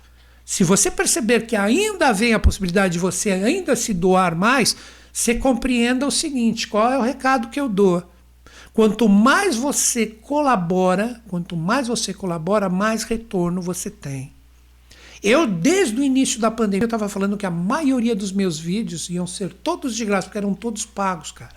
[0.44, 4.76] se você perceber que ainda vem a possibilidade de você ainda se doar mais,
[5.14, 8.04] você compreenda o seguinte: qual é o recado que eu dou?
[8.74, 14.34] Quanto mais você colabora, quanto mais você colabora, mais retorno você tem.
[15.22, 19.10] Eu, desde o início da pandemia, eu estava falando que a maioria dos meus vídeos
[19.10, 21.56] iam ser todos de graça, porque eram todos pagos, cara.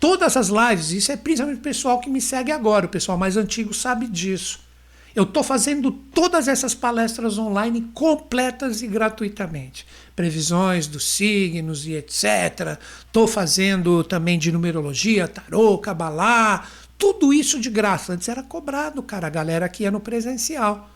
[0.00, 3.36] Todas as lives, isso é principalmente o pessoal que me segue agora, o pessoal mais
[3.36, 4.60] antigo sabe disso.
[5.14, 9.86] Eu estou fazendo todas essas palestras online completas e gratuitamente.
[10.14, 12.78] Previsões dos signos e etc.
[13.06, 16.66] Estou fazendo também de numerologia, tarô, cabalá,
[16.98, 18.12] tudo isso de graça.
[18.12, 20.90] Antes era cobrado, cara, a galera que ia no presencial.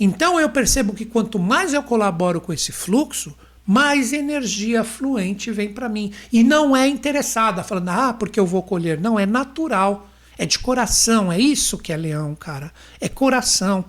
[0.00, 5.72] Então eu percebo que quanto mais eu colaboro com esse fluxo, mais energia fluente vem
[5.72, 6.12] para mim.
[6.32, 9.00] E não é interessada, falando, ah, porque eu vou colher.
[9.00, 10.08] Não, é natural.
[10.36, 12.72] É de coração, é isso que é leão, cara.
[13.00, 13.84] É coração.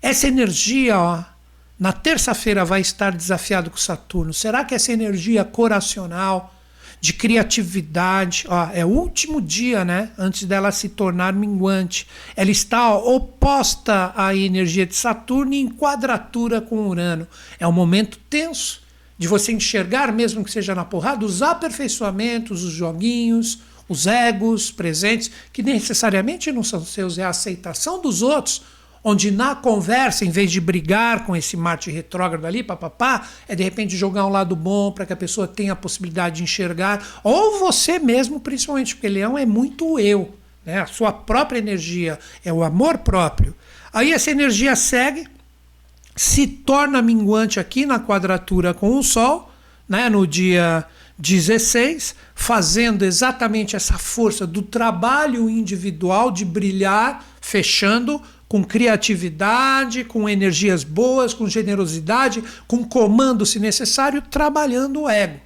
[0.00, 1.22] Essa energia, ó,
[1.82, 4.32] na terça-feira vai estar desafiado com Saturno.
[4.32, 6.54] Será que essa energia coracional,
[7.00, 12.06] de criatividade, ó, é o último dia, né, antes dela se tornar minguante.
[12.36, 17.26] Ela está ó, oposta à energia de Saturno em quadratura com Urano.
[17.58, 18.82] É um momento tenso
[19.18, 25.32] de você enxergar, mesmo que seja na porrada, os aperfeiçoamentos, os joguinhos, os egos presentes,
[25.52, 28.62] que necessariamente não são seus, é a aceitação dos outros,
[29.04, 33.62] onde na conversa, em vez de brigar com esse Marte retrógrado ali, papapá, é de
[33.62, 37.58] repente jogar um lado bom para que a pessoa tenha a possibilidade de enxergar, ou
[37.58, 40.32] você mesmo, principalmente, porque leão é muito eu,
[40.64, 40.80] né?
[40.80, 43.54] a sua própria energia, é o amor próprio.
[43.92, 45.26] Aí essa energia segue,
[46.14, 49.50] se torna minguante aqui na quadratura com o Sol,
[49.88, 50.08] né?
[50.08, 50.86] no dia
[51.18, 60.84] 16, fazendo exatamente essa força do trabalho individual de brilhar, fechando com criatividade, com energias
[60.84, 65.40] boas, com generosidade, com comando se necessário, trabalhando o ego.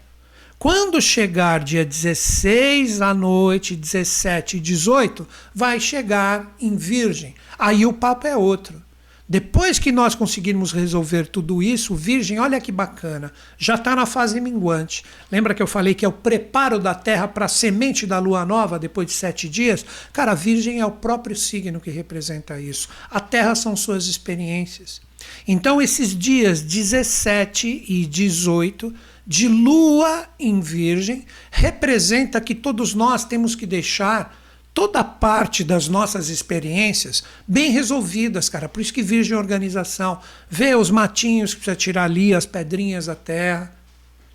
[0.59, 7.37] Quando chegar dia 16 à noite, 17 e 18, vai chegar em Virgem.
[7.57, 8.83] Aí o papo é outro.
[9.29, 14.41] Depois que nós conseguirmos resolver tudo isso, Virgem, olha que bacana, já está na fase
[14.41, 15.03] minguante.
[15.33, 18.47] Lembra que eu falei que é o preparo da Terra para a semente da Lua
[18.47, 19.85] Nova depois de sete dias?
[20.13, 22.89] Cara, Virgem é o próprio signo que representa isso.
[23.11, 25.01] A Terra são suas experiências.
[25.49, 28.95] Então, esses dias 17 e 18
[29.27, 34.46] de Lua em Virgem representa que todos nós temos que deixar
[34.77, 38.69] toda parte das nossas experiências bem resolvidas, cara.
[38.69, 40.21] Por isso que Virgem Organização.
[40.51, 43.75] Vê os matinhos que precisa tirar ali, as pedrinhas da terra.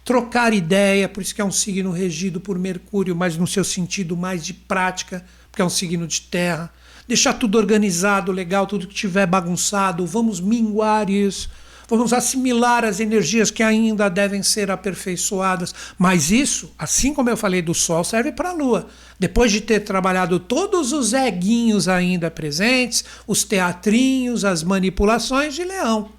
[0.04, 4.18] Trocar ideia, por isso que é um signo regido por Mercúrio, mas no seu sentido
[4.18, 6.74] mais de prática, porque é um signo de terra.
[7.08, 11.52] Deixar tudo organizado, legal, tudo que tiver bagunçado, vamos minguar isso
[11.98, 15.76] vamos assimilar as energias que ainda devem ser aperfeiçoadas.
[15.98, 18.88] Mas isso, assim como eu falei do Sol, serve para a Lua.
[19.20, 26.10] Depois de ter trabalhado todos os eguinhos ainda presentes, os teatrinhos, as manipulações de Leão.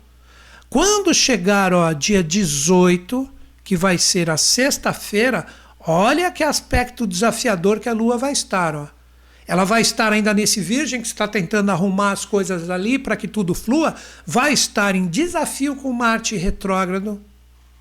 [0.69, 3.29] Quando chegar ó, dia 18,
[3.65, 5.47] que vai ser a sexta-feira,
[5.81, 8.77] olha que aspecto desafiador que a Lua vai estar.
[8.77, 8.87] Ó.
[9.47, 13.27] Ela vai estar ainda nesse virgem que está tentando arrumar as coisas ali para que
[13.27, 13.95] tudo flua,
[14.27, 17.21] vai estar em desafio com Marte retrógrado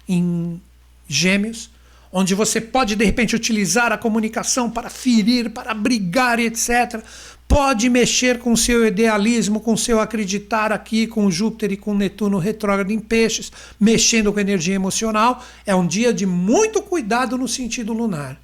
[0.08, 0.60] em
[1.08, 1.70] Gêmeos,
[2.12, 7.02] onde você pode de repente utilizar a comunicação para ferir, para brigar, etc.
[7.48, 12.92] Pode mexer com seu idealismo, com seu acreditar aqui com Júpiter e com Netuno retrógrado
[12.92, 15.44] em peixes, mexendo com energia emocional.
[15.66, 18.41] É um dia de muito cuidado no sentido lunar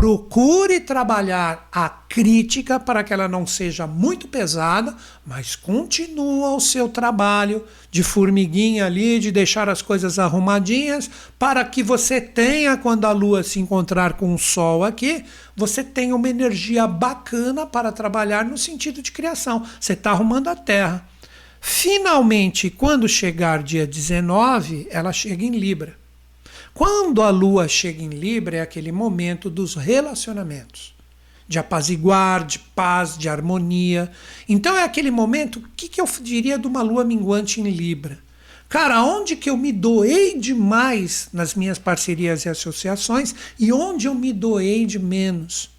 [0.00, 4.96] procure trabalhar a crítica para que ela não seja muito pesada,
[5.26, 11.82] mas continua o seu trabalho de formiguinha ali, de deixar as coisas arrumadinhas, para que
[11.82, 15.22] você tenha, quando a lua se encontrar com o sol aqui,
[15.54, 19.66] você tenha uma energia bacana para trabalhar no sentido de criação.
[19.78, 21.06] Você está arrumando a terra.
[21.60, 25.99] Finalmente, quando chegar dia 19, ela chega em Libra.
[26.72, 30.94] Quando a lua chega em Libra, é aquele momento dos relacionamentos,
[31.46, 34.10] de apaziguar, de paz, de harmonia.
[34.48, 38.18] Então é aquele momento, o que, que eu diria de uma lua minguante em Libra?
[38.68, 44.14] Cara, onde que eu me doei demais nas minhas parcerias e associações e onde eu
[44.14, 45.69] me doei de menos?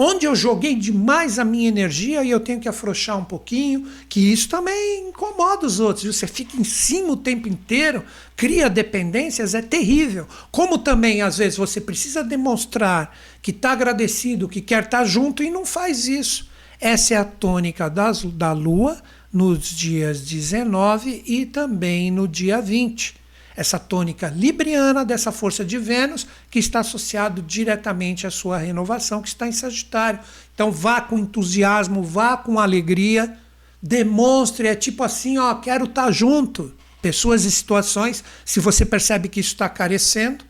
[0.00, 4.32] Onde eu joguei demais a minha energia e eu tenho que afrouxar um pouquinho, que
[4.32, 6.04] isso também incomoda os outros.
[6.04, 6.12] Viu?
[6.12, 8.04] Você fica em cima o tempo inteiro,
[8.36, 10.28] cria dependências, é terrível.
[10.52, 15.42] Como também, às vezes, você precisa demonstrar que está agradecido, que quer estar tá junto
[15.42, 16.48] e não faz isso.
[16.80, 23.17] Essa é a tônica das, da Lua nos dias 19 e também no dia 20
[23.58, 29.26] essa tônica libriana dessa força de Vênus, que está associado diretamente à sua renovação, que
[29.26, 30.20] está em Sagitário.
[30.54, 33.36] Então vá com entusiasmo, vá com alegria,
[33.82, 36.72] demonstre, é tipo assim, ó, quero estar tá junto.
[37.02, 40.44] Pessoas e situações, se você percebe que isso está carecendo,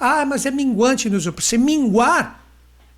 [0.00, 2.46] ah, mas é minguante nos Você minguar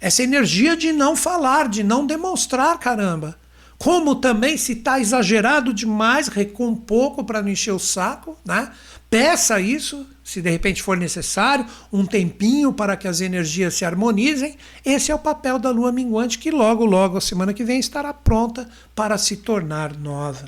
[0.00, 3.36] essa energia de não falar, de não demonstrar, caramba.
[3.78, 8.70] Como também, se está exagerado demais, recua um pouco para não encher o saco, né?
[9.08, 14.56] Peça isso, se de repente for necessário, um tempinho para que as energias se harmonizem.
[14.84, 18.12] Esse é o papel da lua minguante, que logo, logo, a semana que vem, estará
[18.12, 20.46] pronta para se tornar nova.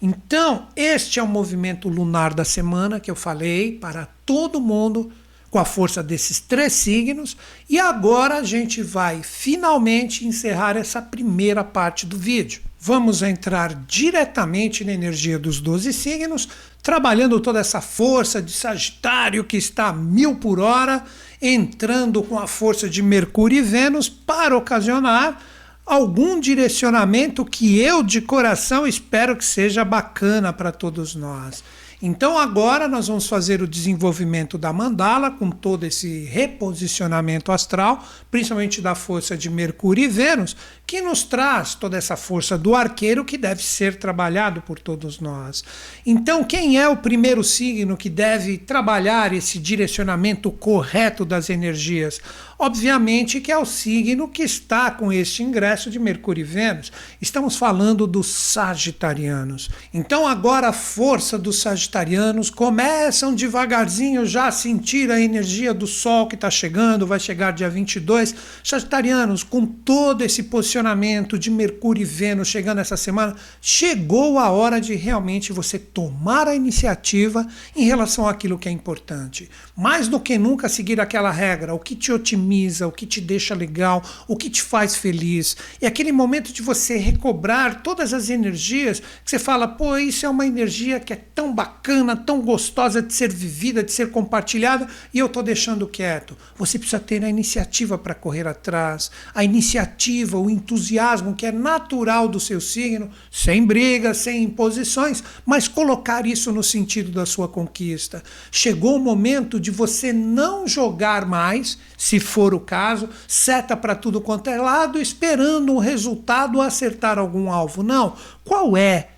[0.00, 5.12] Então, este é o movimento lunar da semana que eu falei para todo mundo,
[5.50, 7.36] com a força desses três signos.
[7.68, 12.62] E agora a gente vai finalmente encerrar essa primeira parte do vídeo.
[12.82, 16.48] Vamos entrar diretamente na energia dos 12 signos,
[16.82, 21.04] trabalhando toda essa força de Sagitário que está a mil por hora,
[21.42, 25.42] entrando com a força de Mercúrio e Vênus para ocasionar
[25.84, 31.62] algum direcionamento que eu de coração espero que seja bacana para todos nós.
[32.02, 38.80] Então agora nós vamos fazer o desenvolvimento da mandala com todo esse reposicionamento astral, principalmente
[38.80, 43.36] da força de Mercúrio e Vênus, que nos traz toda essa força do arqueiro que
[43.36, 45.62] deve ser trabalhado por todos nós.
[46.06, 52.18] Então, quem é o primeiro signo que deve trabalhar esse direcionamento correto das energias?
[52.62, 56.92] Obviamente que é o signo que está com este ingresso de Mercúrio e Vênus.
[57.18, 59.70] Estamos falando dos Sagitarianos.
[59.94, 66.26] Então, agora a força dos Sagitarianos começam devagarzinho já a sentir a energia do Sol
[66.26, 68.34] que está chegando, vai chegar dia 22.
[68.62, 74.78] Sagitarianos, com todo esse posicionamento de Mercúrio e Vênus chegando essa semana, chegou a hora
[74.78, 79.48] de realmente você tomar a iniciativa em relação àquilo que é importante.
[79.74, 82.49] Mais do que nunca seguir aquela regra, o que te otimiza
[82.86, 85.56] o que te deixa legal, o que te faz feliz.
[85.80, 90.28] É aquele momento de você recobrar todas as energias que você fala, pô, isso é
[90.28, 95.18] uma energia que é tão bacana, tão gostosa de ser vivida, de ser compartilhada, e
[95.18, 96.36] eu estou deixando quieto.
[96.56, 102.28] Você precisa ter a iniciativa para correr atrás, a iniciativa, o entusiasmo que é natural
[102.28, 108.22] do seu signo, sem brigas, sem imposições, mas colocar isso no sentido da sua conquista.
[108.50, 113.94] Chegou o momento de você não jogar mais, se for for o caso, seta para
[113.94, 117.82] tudo quanto é lado, esperando um resultado acertar algum alvo.
[117.82, 118.14] Não.
[118.42, 119.08] Qual é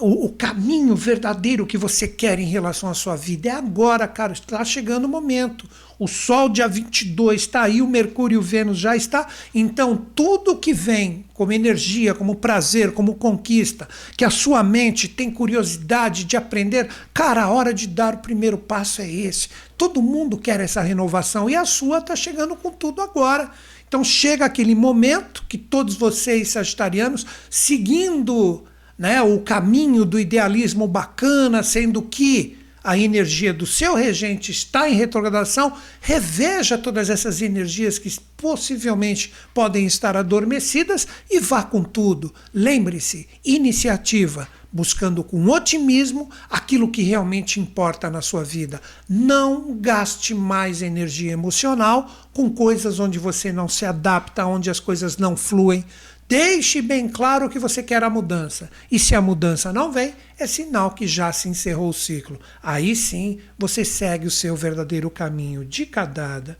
[0.00, 3.50] o, o, caminho verdadeiro que você quer em relação à sua vida.
[3.50, 5.68] É agora, cara, está chegando o momento.
[5.98, 9.28] O Sol, dia 22, está aí, o Mercúrio e o Vênus já está.
[9.54, 13.86] Então, tudo que vem como energia, como prazer, como conquista,
[14.16, 18.56] que a sua mente tem curiosidade de aprender, cara, a hora de dar o primeiro
[18.56, 19.50] passo é esse.
[19.76, 23.50] Todo mundo quer essa renovação e a sua está chegando com tudo agora.
[23.86, 28.64] Então, chega aquele momento que todos vocês, sagitarianos, seguindo
[28.98, 34.94] né, o caminho do idealismo bacana, sendo que a energia do seu regente está em
[34.94, 42.34] retrogradação, reveja todas essas energias que possivelmente podem estar adormecidas e vá com tudo.
[42.52, 48.80] Lembre-se, iniciativa, buscando com otimismo aquilo que realmente importa na sua vida.
[49.08, 55.18] Não gaste mais energia emocional com coisas onde você não se adapta, onde as coisas
[55.18, 55.84] não fluem.
[56.28, 58.70] Deixe bem claro que você quer a mudança.
[58.90, 62.40] E se a mudança não vem, é sinal que já se encerrou o ciclo.
[62.62, 65.64] Aí sim você segue o seu verdadeiro caminho.
[65.64, 66.58] Dica dada.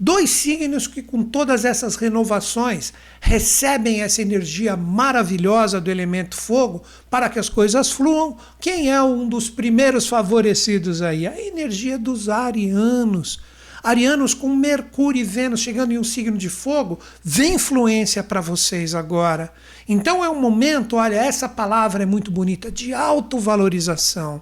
[0.00, 7.28] Dois signos que, com todas essas renovações, recebem essa energia maravilhosa do elemento fogo para
[7.28, 8.38] que as coisas fluam.
[8.58, 11.26] Quem é um dos primeiros favorecidos aí?
[11.26, 13.38] A energia dos arianos
[13.82, 18.94] Arianos com Mercúrio e Vênus chegando em um signo de fogo, vem influência para vocês
[18.94, 19.52] agora.
[19.88, 24.40] Então é um momento, olha, essa palavra é muito bonita, de autovalorização.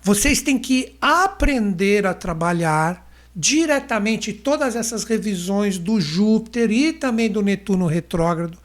[0.00, 7.42] Vocês têm que aprender a trabalhar diretamente todas essas revisões do Júpiter e também do
[7.42, 8.61] Netuno retrógrado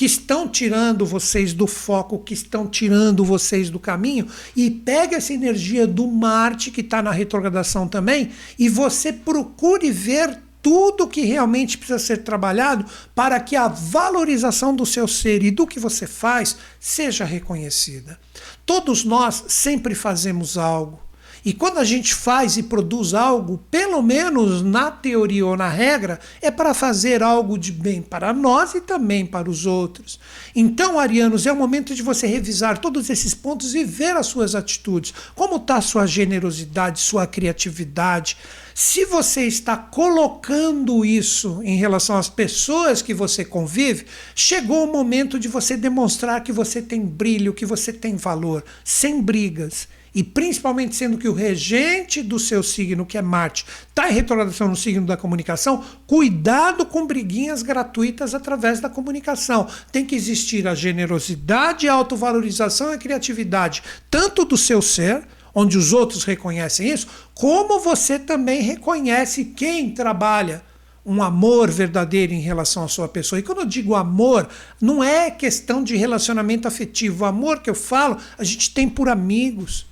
[0.00, 4.26] que estão tirando vocês do foco, que estão tirando vocês do caminho,
[4.56, 10.38] e pega essa energia do Marte, que está na retrogradação também, e você procure ver
[10.62, 15.66] tudo que realmente precisa ser trabalhado para que a valorização do seu ser e do
[15.66, 18.18] que você faz seja reconhecida.
[18.64, 21.09] Todos nós sempre fazemos algo
[21.44, 26.20] e quando a gente faz e produz algo, pelo menos na teoria ou na regra,
[26.42, 30.20] é para fazer algo de bem para nós e também para os outros.
[30.54, 34.54] Então, Arianos, é o momento de você revisar todos esses pontos e ver as suas
[34.54, 35.14] atitudes.
[35.34, 38.36] Como está sua generosidade, sua criatividade?
[38.74, 45.38] Se você está colocando isso em relação às pessoas que você convive, chegou o momento
[45.38, 50.96] de você demonstrar que você tem brilho, que você tem valor, sem brigas e principalmente
[50.96, 55.06] sendo que o regente do seu signo, que é Marte, está em retrogradação no signo
[55.06, 59.68] da comunicação, cuidado com briguinhas gratuitas através da comunicação.
[59.92, 65.22] Tem que existir a generosidade, a autovalorização e a criatividade, tanto do seu ser,
[65.54, 70.62] onde os outros reconhecem isso, como você também reconhece quem trabalha
[71.04, 73.38] um amor verdadeiro em relação à sua pessoa.
[73.38, 74.48] E quando eu digo amor,
[74.80, 77.24] não é questão de relacionamento afetivo.
[77.24, 79.89] O amor que eu falo, a gente tem por amigos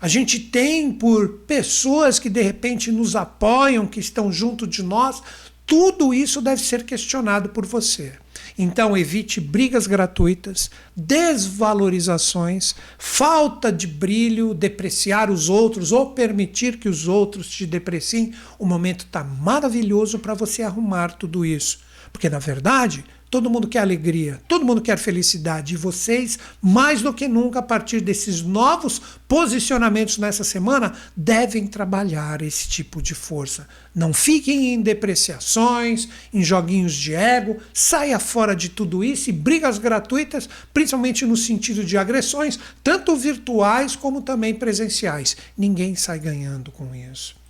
[0.00, 5.22] a gente tem por pessoas que de repente nos apoiam, que estão junto de nós.
[5.64, 8.12] Tudo isso deve ser questionado por você.
[8.58, 17.06] Então, evite brigas gratuitas, desvalorizações, falta de brilho, depreciar os outros ou permitir que os
[17.06, 18.32] outros te depreciem.
[18.58, 21.80] O momento está maravilhoso para você arrumar tudo isso.
[22.12, 25.74] Porque, na verdade, Todo mundo quer alegria, todo mundo quer felicidade.
[25.74, 32.40] E vocês, mais do que nunca, a partir desses novos posicionamentos nessa semana, devem trabalhar
[32.40, 33.66] esse tipo de força.
[33.92, 39.78] Não fiquem em depreciações, em joguinhos de ego, saia fora de tudo isso e brigas
[39.78, 45.36] gratuitas, principalmente no sentido de agressões, tanto virtuais como também presenciais.
[45.58, 47.45] Ninguém sai ganhando com isso.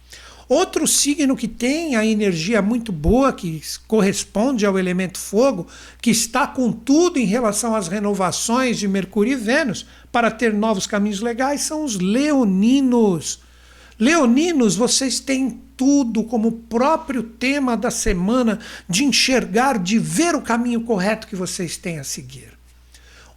[0.49, 5.66] Outro signo que tem a energia muito boa, que corresponde ao elemento fogo,
[6.01, 10.86] que está com tudo em relação às renovações de Mercúrio e Vênus para ter novos
[10.86, 13.40] caminhos legais, são os leoninos.
[13.99, 20.82] Leoninos, vocês têm tudo como próprio tema da semana de enxergar, de ver o caminho
[20.82, 22.55] correto que vocês têm a seguir.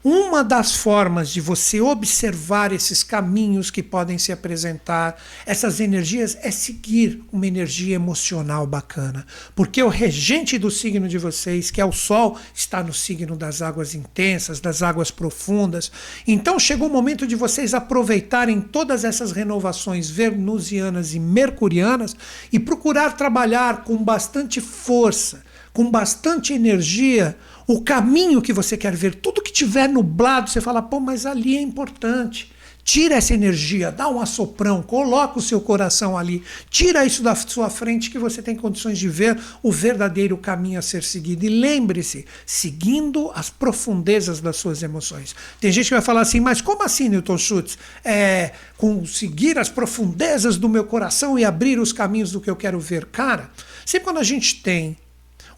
[0.02, 6.50] Uma das formas de você observar esses caminhos que podem se apresentar, essas energias, é
[6.52, 9.26] seguir uma energia emocional bacana.
[9.54, 13.62] Porque o regente do signo de vocês, que é o Sol, está no signo das
[13.62, 15.92] águas intensas, das águas profundas.
[16.26, 22.16] Então chegou o momento de vocês aproveitarem todas essas renovações venusianas e mercurianas
[22.54, 25.44] e procurar trabalhar com bastante força,
[25.74, 27.36] com bastante energia
[27.70, 31.56] o caminho que você quer ver, tudo que tiver nublado, você fala, pô, mas ali
[31.56, 32.52] é importante.
[32.84, 36.42] Tira essa energia, dá um assoprão, coloca o seu coração ali,
[36.72, 40.82] tira isso da sua frente que você tem condições de ver o verdadeiro caminho a
[40.82, 41.46] ser seguido.
[41.46, 45.36] E lembre-se, seguindo as profundezas das suas emoções.
[45.62, 47.78] Tem gente que vai falar assim, mas como assim, Newton Schultz?
[48.04, 52.80] É, conseguir as profundezas do meu coração e abrir os caminhos do que eu quero
[52.80, 53.06] ver.
[53.06, 53.52] Cara,
[53.86, 54.98] sempre quando a gente tem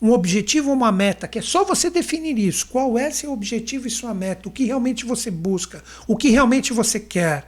[0.01, 2.65] um objetivo uma meta, que é só você definir isso.
[2.67, 4.49] Qual é seu objetivo e sua meta?
[4.49, 5.83] O que realmente você busca?
[6.07, 7.47] O que realmente você quer?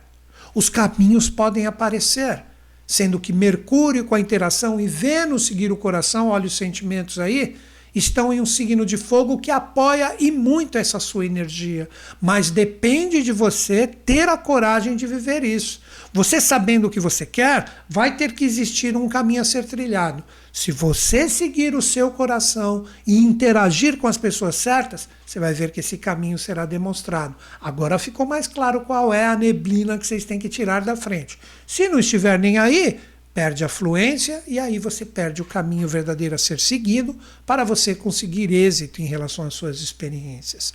[0.53, 2.43] Os caminhos podem aparecer,
[2.85, 7.55] sendo que Mercúrio com a interação e Vênus seguir o coração, olha os sentimentos aí,
[7.93, 11.87] estão em um signo de fogo que apoia e muito essa sua energia.
[12.21, 15.81] Mas depende de você ter a coragem de viver isso.
[16.11, 20.23] Você sabendo o que você quer, vai ter que existir um caminho a ser trilhado.
[20.51, 25.71] Se você seguir o seu coração e interagir com as pessoas certas, você vai ver
[25.71, 27.35] que esse caminho será demonstrado.
[27.59, 31.39] Agora ficou mais claro qual é a neblina que vocês têm que tirar da frente.
[31.65, 32.99] Se não estiver nem aí,
[33.33, 37.95] perde a fluência e aí você perde o caminho verdadeiro a ser seguido para você
[37.95, 40.73] conseguir êxito em relação às suas experiências.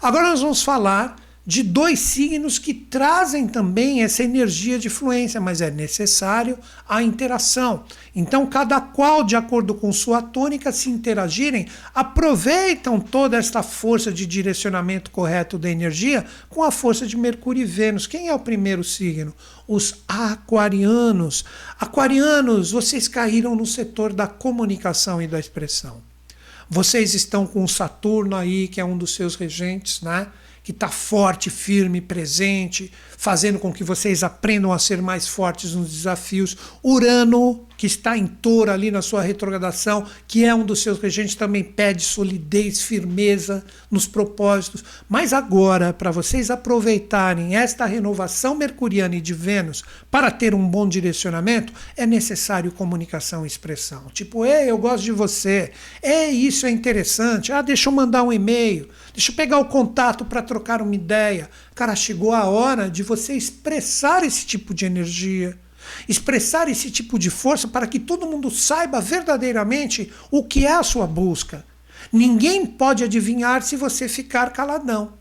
[0.00, 5.60] Agora nós vamos falar de dois signos que trazem também essa energia de fluência, mas
[5.60, 6.56] é necessário
[6.88, 7.84] a interação.
[8.14, 14.24] Então, cada qual, de acordo com sua tônica, se interagirem, aproveitam toda esta força de
[14.24, 18.06] direcionamento correto da energia com a força de Mercúrio e Vênus.
[18.06, 19.34] Quem é o primeiro signo?
[19.66, 21.44] Os aquarianos.
[21.78, 26.00] Aquarianos, vocês caíram no setor da comunicação e da expressão.
[26.70, 30.28] Vocês estão com Saturno aí, que é um dos seus regentes, né?
[30.62, 35.90] Que está forte, firme, presente, fazendo com que vocês aprendam a ser mais fortes nos
[35.90, 36.56] desafios.
[36.82, 41.34] Urano que está em touro ali na sua retrogradação, que é um dos seus regentes,
[41.34, 44.84] também pede solidez, firmeza nos propósitos.
[45.08, 49.82] Mas agora, para vocês aproveitarem esta renovação mercuriana e de Vênus
[50.12, 54.04] para ter um bom direcionamento, é necessário comunicação e expressão.
[54.12, 55.72] Tipo, ei, eu gosto de você.
[56.00, 57.50] Ei, isso é interessante.
[57.52, 58.88] Ah, deixa eu mandar um e-mail.
[59.12, 61.50] Deixa eu pegar o contato para trocar uma ideia.
[61.74, 65.58] Cara, chegou a hora de você expressar esse tipo de energia
[66.08, 70.82] expressar esse tipo de força para que todo mundo saiba verdadeiramente o que é a
[70.82, 71.64] sua busca.
[72.12, 75.14] Ninguém pode adivinhar se você ficar caladão.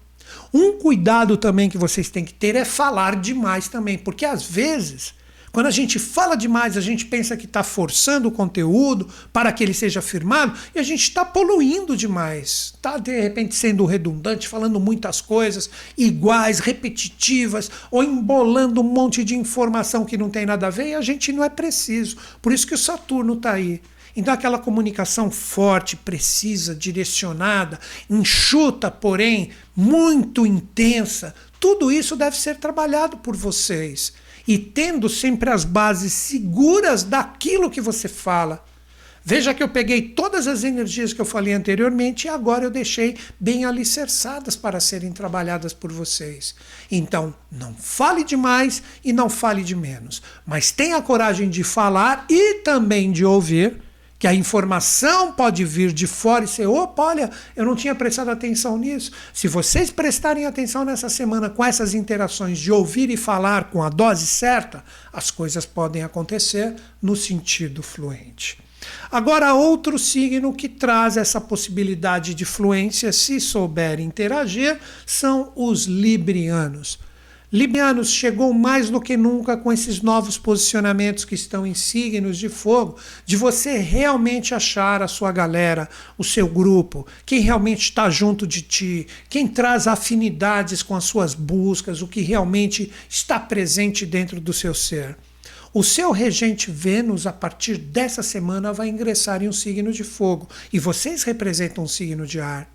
[0.53, 5.13] Um cuidado também que vocês têm que ter é falar demais também, porque às vezes
[5.51, 9.63] quando a gente fala demais, a gente pensa que está forçando o conteúdo para que
[9.63, 12.73] ele seja afirmado e a gente está poluindo demais.
[12.73, 19.35] Está, de repente, sendo redundante, falando muitas coisas iguais, repetitivas, ou embolando um monte de
[19.35, 22.15] informação que não tem nada a ver e a gente não é preciso.
[22.41, 23.81] Por isso que o Saturno está aí.
[24.15, 27.79] Então, aquela comunicação forte, precisa, direcionada,
[28.09, 34.13] enxuta, porém muito intensa, tudo isso deve ser trabalhado por vocês
[34.47, 38.63] e tendo sempre as bases seguras daquilo que você fala.
[39.23, 43.17] Veja que eu peguei todas as energias que eu falei anteriormente e agora eu deixei
[43.39, 46.55] bem alicerçadas para serem trabalhadas por vocês.
[46.91, 52.25] Então, não fale demais e não fale de menos, mas tenha a coragem de falar
[52.29, 53.79] e também de ouvir
[54.21, 58.29] que a informação pode vir de fora e ser, opa, olha, eu não tinha prestado
[58.29, 59.11] atenção nisso.
[59.33, 63.89] Se vocês prestarem atenção nessa semana com essas interações de ouvir e falar com a
[63.89, 68.59] dose certa, as coisas podem acontecer no sentido fluente.
[69.11, 76.99] Agora, outro signo que traz essa possibilidade de fluência, se souber interagir, são os librianos.
[77.53, 82.47] Librianos chegou mais do que nunca com esses novos posicionamentos que estão em signos de
[82.47, 88.47] fogo, de você realmente achar a sua galera, o seu grupo, quem realmente está junto
[88.47, 94.39] de ti, quem traz afinidades com as suas buscas, o que realmente está presente dentro
[94.39, 95.17] do seu ser.
[95.73, 100.47] O seu regente Vênus, a partir dessa semana, vai ingressar em um signo de fogo
[100.71, 102.69] e vocês representam um signo de ar.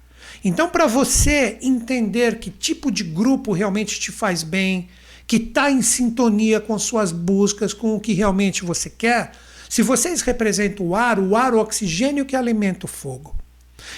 [0.44, 4.88] Então, para você entender que tipo de grupo realmente te faz bem,
[5.26, 9.32] que está em sintonia com suas buscas, com o que realmente você quer,
[9.68, 13.34] se vocês representam o ar, o ar, o oxigênio que alimenta o fogo.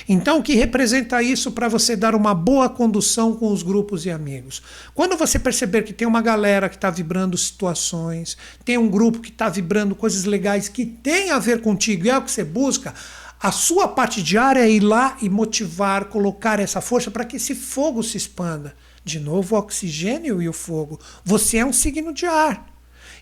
[0.09, 4.11] Então, o que representa isso para você dar uma boa condução com os grupos e
[4.11, 4.63] amigos?
[4.95, 9.31] Quando você perceber que tem uma galera que está vibrando situações, tem um grupo que
[9.31, 12.95] está vibrando coisas legais que tem a ver contigo e é o que você busca,
[13.41, 17.55] a sua parte diária é ir lá e motivar, colocar essa força para que esse
[17.55, 18.75] fogo se expanda.
[19.05, 20.99] De novo, o oxigênio e o fogo.
[21.25, 22.67] Você é um signo de ar.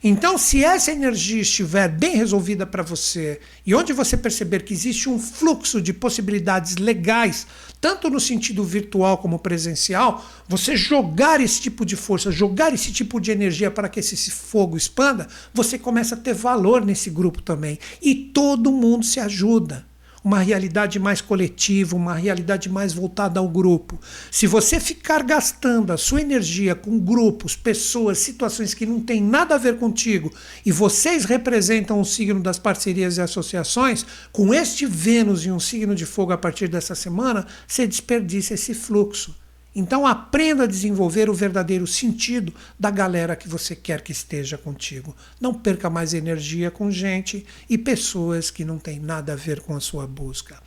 [0.02, 5.08] Então, se essa energia estiver bem resolvida para você e onde você perceber que existe
[5.08, 7.46] um fluxo de possibilidades legais,
[7.78, 13.20] tanto no sentido virtual como presencial, você jogar esse tipo de força, jogar esse tipo
[13.20, 17.78] de energia para que esse fogo expanda, você começa a ter valor nesse grupo também.
[18.00, 19.86] E todo mundo se ajuda
[20.26, 23.96] uma realidade mais coletiva, uma realidade mais voltada ao grupo.
[24.28, 29.54] Se você ficar gastando a sua energia com grupos, pessoas, situações que não têm nada
[29.54, 35.46] a ver contigo e vocês representam o signo das parcerias e associações, com este Vênus
[35.46, 39.45] e um signo de fogo a partir dessa semana, você desperdiça esse fluxo.
[39.78, 42.50] Então aprenda a desenvolver o verdadeiro sentido
[42.80, 45.14] da galera que você quer que esteja contigo.
[45.38, 49.76] Não perca mais energia com gente e pessoas que não têm nada a ver com
[49.76, 50.58] a sua busca.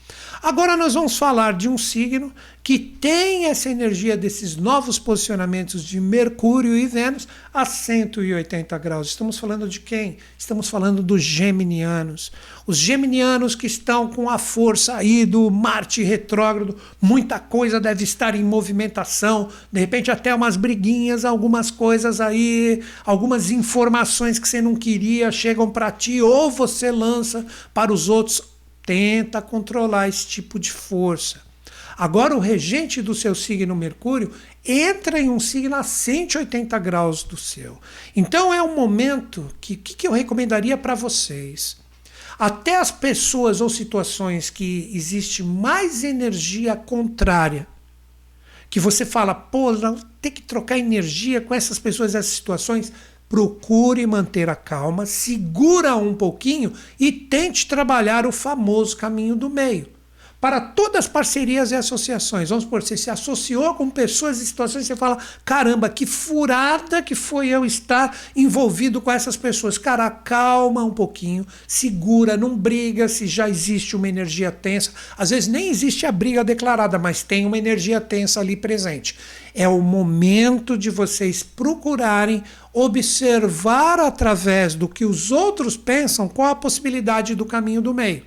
[0.43, 2.31] Agora nós vamos falar de um signo
[2.61, 9.07] que tem essa energia desses novos posicionamentos de Mercúrio e Vênus a 180 graus.
[9.07, 10.17] Estamos falando de quem?
[10.37, 12.31] Estamos falando dos geminianos.
[12.65, 18.35] Os geminianos que estão com a força aí do Marte retrógrado, muita coisa deve estar
[18.35, 24.75] em movimentação, de repente até umas briguinhas, algumas coisas aí, algumas informações que você não
[24.75, 28.41] queria chegam para ti ou você lança para os outros.
[28.85, 31.49] Tenta controlar esse tipo de força.
[31.99, 34.31] Agora, o regente do seu signo Mercúrio
[34.71, 37.79] entra em um signo a 180 graus do seu.
[38.15, 41.77] Então, é um momento que, que, que eu recomendaria para vocês?
[42.37, 47.67] Até as pessoas ou situações que existe mais energia contrária,
[48.69, 49.69] que você fala, pô,
[50.21, 52.93] tem que trocar energia com essas pessoas, essas situações,
[53.27, 59.98] procure manter a calma, segura um pouquinho e tente trabalhar o famoso caminho do meio
[60.41, 62.49] para todas as parcerias e associações.
[62.49, 67.13] Vamos supor, você se associou com pessoas e situações, você fala: caramba, que furada que
[67.13, 69.77] foi eu estar envolvido com essas pessoas.
[69.77, 74.91] Cara, calma um pouquinho, segura, não briga se já existe uma energia tensa.
[75.17, 79.17] Às vezes nem existe a briga declarada, mas tem uma energia tensa ali presente.
[79.53, 86.55] É o momento de vocês procurarem observar através do que os outros pensam qual a
[86.55, 88.23] possibilidade do caminho do meio.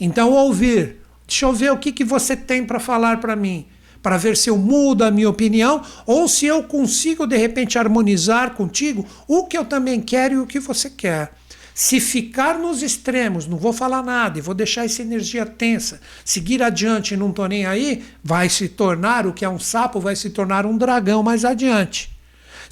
[0.00, 1.01] Então, ouvir
[1.32, 3.64] Deixa eu ver o que, que você tem para falar para mim,
[4.02, 8.50] para ver se eu mudo a minha opinião ou se eu consigo de repente harmonizar
[8.50, 11.32] contigo o que eu também quero e o que você quer.
[11.74, 16.62] Se ficar nos extremos, não vou falar nada e vou deixar essa energia tensa, seguir
[16.62, 20.14] adiante e não estou nem aí, vai se tornar o que é um sapo, vai
[20.14, 22.11] se tornar um dragão mais adiante.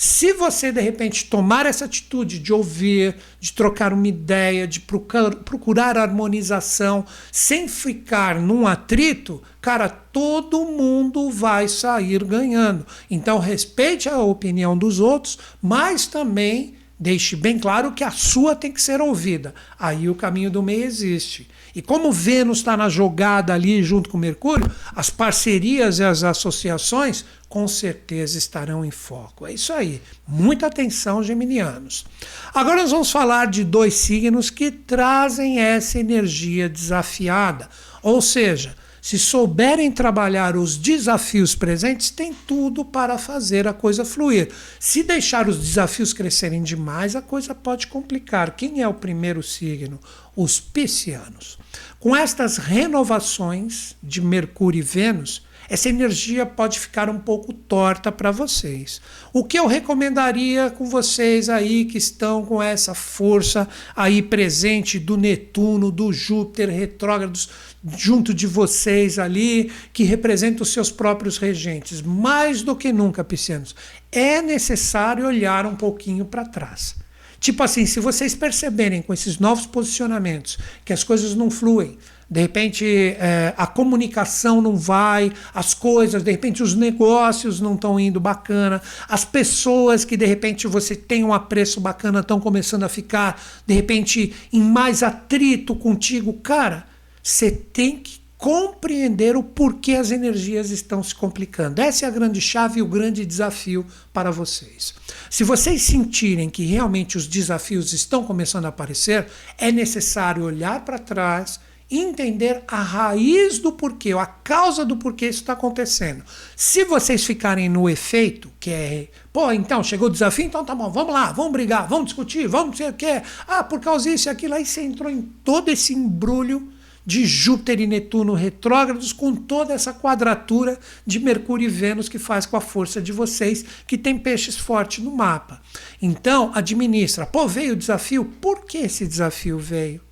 [0.02, 5.34] Se você de repente tomar essa atitude de ouvir, de trocar uma ideia, de procurar,
[5.34, 12.86] procurar harmonização, sem ficar num atrito, cara, todo mundo vai sair ganhando.
[13.10, 18.72] Então respeite a opinião dos outros, mas também deixe bem claro que a sua tem
[18.72, 19.54] que ser ouvida.
[19.78, 21.46] Aí o caminho do meio existe.
[21.74, 27.24] E como Vênus está na jogada ali junto com Mercúrio, as parcerias e as associações
[27.50, 29.44] com certeza estarão em foco.
[29.44, 30.00] É isso aí.
[30.26, 32.06] Muita atenção, geminianos.
[32.54, 37.68] Agora nós vamos falar de dois signos que trazem essa energia desafiada.
[38.04, 44.50] Ou seja, se souberem trabalhar os desafios presentes, tem tudo para fazer a coisa fluir.
[44.78, 48.54] Se deixar os desafios crescerem demais, a coisa pode complicar.
[48.54, 49.98] Quem é o primeiro signo?
[50.36, 51.58] Os piscianos.
[51.98, 58.32] Com estas renovações de Mercúrio e Vênus, essa energia pode ficar um pouco torta para
[58.32, 59.00] vocês.
[59.32, 65.16] O que eu recomendaria com vocês aí que estão com essa força aí presente do
[65.16, 67.48] Netuno, do Júpiter retrógrados
[67.96, 73.76] junto de vocês ali, que representam os seus próprios regentes, mais do que nunca, piscianos,
[74.10, 76.96] é necessário olhar um pouquinho para trás.
[77.38, 81.96] Tipo assim, se vocês perceberem com esses novos posicionamentos que as coisas não fluem,
[82.30, 82.84] de repente
[83.18, 88.80] é, a comunicação não vai, as coisas, de repente os negócios não estão indo bacana,
[89.08, 93.74] as pessoas que de repente você tem um apreço bacana estão começando a ficar, de
[93.74, 96.34] repente, em mais atrito contigo.
[96.34, 96.86] Cara,
[97.20, 101.82] você tem que compreender o porquê as energias estão se complicando.
[101.82, 104.94] Essa é a grande chave e o grande desafio para vocês.
[105.28, 109.26] Se vocês sentirem que realmente os desafios estão começando a aparecer,
[109.58, 111.60] é necessário olhar para trás
[111.90, 116.22] entender a raiz do porquê, a causa do porquê isso está acontecendo.
[116.54, 120.90] Se vocês ficarem no efeito, que é, pô, então chegou o desafio, então tá bom,
[120.90, 124.30] vamos lá, vamos brigar, vamos discutir, vamos sei o quê, ah, por causa disso e
[124.30, 126.72] aquilo, aí você entrou em todo esse embrulho
[127.04, 132.46] de Júpiter e Netuno retrógrados com toda essa quadratura de Mercúrio e Vênus que faz
[132.46, 135.60] com a força de vocês, que tem peixes fortes no mapa.
[136.00, 137.26] Então, administra.
[137.26, 138.24] Pô, veio o desafio?
[138.24, 140.09] Por que esse desafio veio?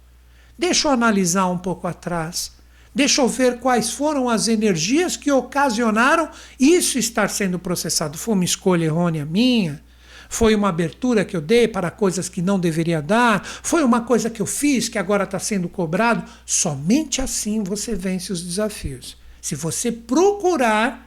[0.59, 2.53] Deixa eu analisar um pouco atrás.
[2.95, 6.29] Deixa eu ver quais foram as energias que ocasionaram
[6.59, 8.19] isso estar sendo processado.
[8.19, 9.81] Foi uma escolha errônea minha?
[10.29, 13.45] Foi uma abertura que eu dei para coisas que não deveria dar?
[13.45, 16.29] Foi uma coisa que eu fiz que agora está sendo cobrado?
[16.45, 19.17] Somente assim você vence os desafios.
[19.41, 21.07] Se você procurar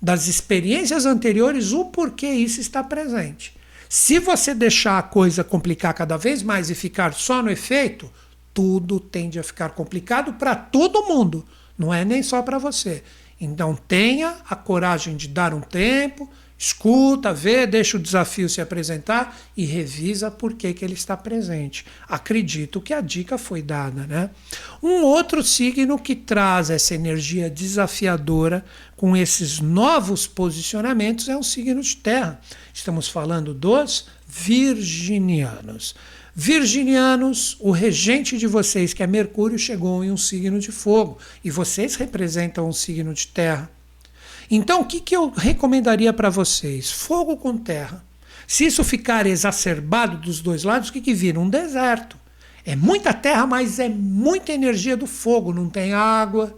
[0.00, 3.56] das experiências anteriores o porquê isso está presente.
[3.88, 8.10] Se você deixar a coisa complicar cada vez mais e ficar só no efeito,
[8.60, 11.46] tudo tende a ficar complicado para todo mundo,
[11.78, 13.02] não é nem só para você.
[13.40, 19.34] Então tenha a coragem de dar um tempo, escuta, vê, deixa o desafio se apresentar
[19.56, 21.86] e revisa por que, que ele está presente.
[22.06, 24.28] Acredito que a dica foi dada, né?
[24.82, 28.62] Um outro signo que traz essa energia desafiadora
[28.94, 32.38] com esses novos posicionamentos é o signo de terra.
[32.74, 35.94] Estamos falando dos virginianos.
[36.42, 41.50] Virginianos, o regente de vocês, que é Mercúrio, chegou em um signo de fogo e
[41.50, 43.70] vocês representam um signo de terra.
[44.50, 46.90] Então, o que, que eu recomendaria para vocês?
[46.90, 48.02] Fogo com terra.
[48.46, 51.38] Se isso ficar exacerbado dos dois lados, o que, que vira?
[51.38, 52.16] Um deserto.
[52.64, 55.52] É muita terra, mas é muita energia do fogo.
[55.52, 56.56] Não tem água,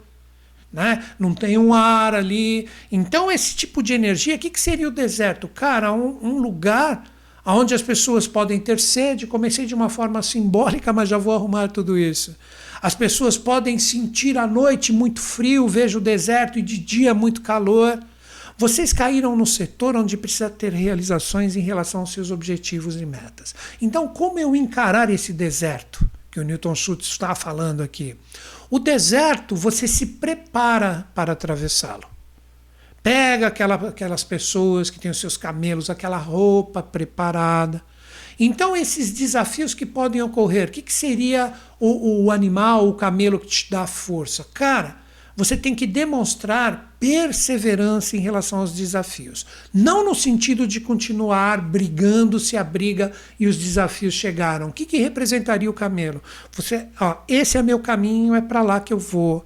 [0.73, 1.05] né?
[1.19, 2.69] não tem um ar ali.
[2.93, 5.49] Então, esse tipo de energia, o que, que seria o deserto?
[5.49, 7.03] Cara, um, um lugar
[7.45, 9.27] onde as pessoas podem ter sede.
[9.27, 12.37] Comecei de uma forma simbólica, mas já vou arrumar tudo isso.
[12.81, 17.41] As pessoas podem sentir à noite muito frio, vejo o deserto, e de dia muito
[17.41, 18.03] calor.
[18.59, 23.55] Vocês caíram no setor onde precisa ter realizações em relação aos seus objetivos e metas.
[23.81, 28.17] Então, como eu encarar esse deserto que o Newton Schultz está falando aqui?
[28.71, 32.12] O deserto, você se prepara para atravessá-lo.
[33.03, 37.83] Pega aquela, aquelas pessoas que têm os seus camelos, aquela roupa preparada.
[38.39, 43.39] Então, esses desafios que podem ocorrer, o que, que seria o, o animal, o camelo
[43.39, 44.47] que te dá força?
[44.55, 45.03] Cara,
[45.37, 49.47] você tem que demonstrar perseverança em relação aos desafios.
[49.73, 54.69] Não no sentido de continuar brigando se a briga e os desafios chegaram.
[54.69, 56.23] O que, que representaria o camelo?
[56.53, 59.45] Você, ó, esse é meu caminho, é para lá que eu vou.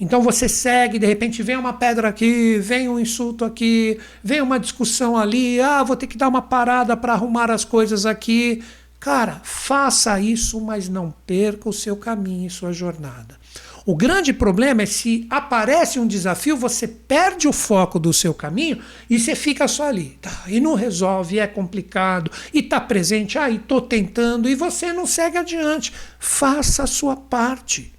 [0.00, 4.58] Então você segue, de repente vem uma pedra aqui, vem um insulto aqui, vem uma
[4.58, 8.62] discussão ali, ah, vou ter que dar uma parada para arrumar as coisas aqui.
[9.00, 13.36] Cara, faça isso, mas não perca o seu caminho e sua jornada.
[13.84, 18.78] O grande problema é se aparece um desafio, você perde o foco do seu caminho
[19.08, 20.18] e você fica só ali.
[20.20, 25.06] Tá, e não resolve, é complicado, e está presente, ah, estou tentando, e você não
[25.06, 25.92] segue adiante.
[26.18, 27.97] Faça a sua parte.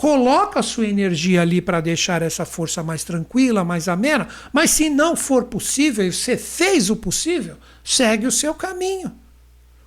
[0.00, 4.88] Coloca a sua energia ali para deixar essa força mais tranquila, mais amena, mas se
[4.88, 9.12] não for possível e você fez o possível, segue o seu caminho.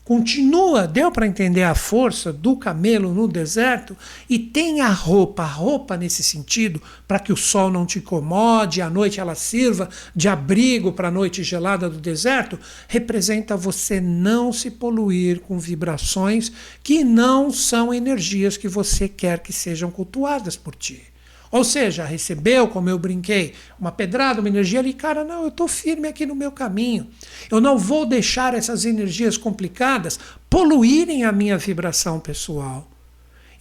[0.03, 3.95] Continua, deu para entender a força do camelo no deserto
[4.29, 8.81] e tem a roupa, a roupa nesse sentido, para que o sol não te incomode,
[8.81, 14.51] à noite ela sirva de abrigo para a noite gelada do deserto, representa você não
[14.51, 16.51] se poluir com vibrações
[16.83, 21.12] que não são energias que você quer que sejam cultuadas por ti.
[21.53, 25.67] Ou seja, recebeu, como eu brinquei, uma pedrada, uma energia ali, cara, não, eu estou
[25.67, 27.07] firme aqui no meu caminho.
[27.51, 32.89] Eu não vou deixar essas energias complicadas poluírem a minha vibração pessoal.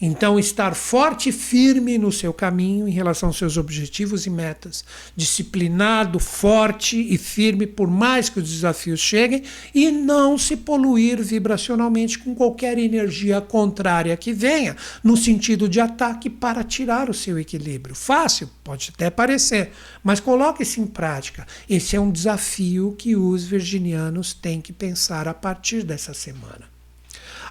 [0.05, 4.85] Então, estar forte e firme no seu caminho em relação aos seus objetivos e metas,
[5.15, 12.19] disciplinado, forte e firme por mais que os desafios cheguem e não se poluir vibracionalmente
[12.19, 17.95] com qualquer energia contrária que venha, no sentido de ataque para tirar o seu equilíbrio.
[17.95, 19.71] Fácil, pode até parecer,
[20.03, 21.47] mas coloque isso em prática.
[21.71, 26.73] Esse é um desafio que os virginianos têm que pensar a partir dessa semana.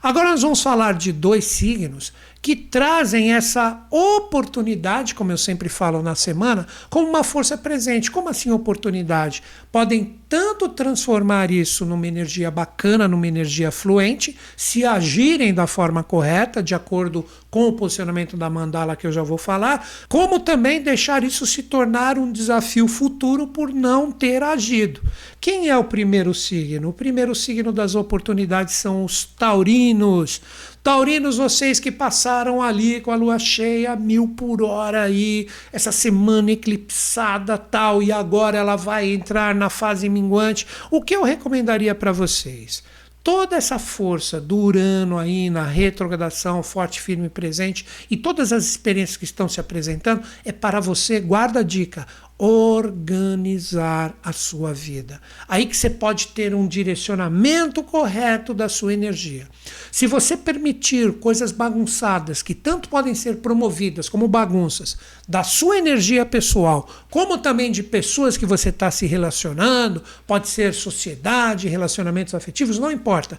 [0.04, 2.12] Agora nós vamos falar de dois signos
[2.42, 8.10] que trazem essa oportunidade, como eu sempre falo na semana, como uma força presente.
[8.10, 9.44] Como assim oportunidade?
[9.72, 16.64] Podem tanto transformar isso numa energia bacana, numa energia fluente, se agirem da forma correta,
[16.64, 21.24] de acordo com o posicionamento da mandala que eu já vou falar, como também deixar
[21.24, 25.02] isso se tornar um desafio futuro por não ter agido.
[25.40, 26.90] Quem é o primeiro signo?
[26.90, 30.42] O primeiro signo das oportunidades são os taurinos.
[30.84, 36.52] Taurinos, vocês que passaram ali com a lua cheia, mil por hora aí, essa semana
[36.52, 40.66] eclipsada tal, e agora ela vai entrar na fase minguante.
[40.90, 42.84] O que eu recomendaria para vocês?
[43.24, 49.18] Toda essa força do Urano aí na retrogradação, forte, firme presente, e todas as experiências
[49.18, 52.08] que estão se apresentando, é para você, guarda a dica,
[52.44, 55.22] organizar a sua vida.
[55.48, 59.48] Aí que você pode ter um direcionamento correto da sua energia.
[59.92, 66.26] Se você permitir coisas bagunçadas, que tanto podem ser promovidas como bagunças, da sua energia
[66.26, 72.80] pessoal, como também de pessoas que você está se relacionando, pode ser sociedade, relacionamentos afetivos,
[72.80, 73.38] não importa.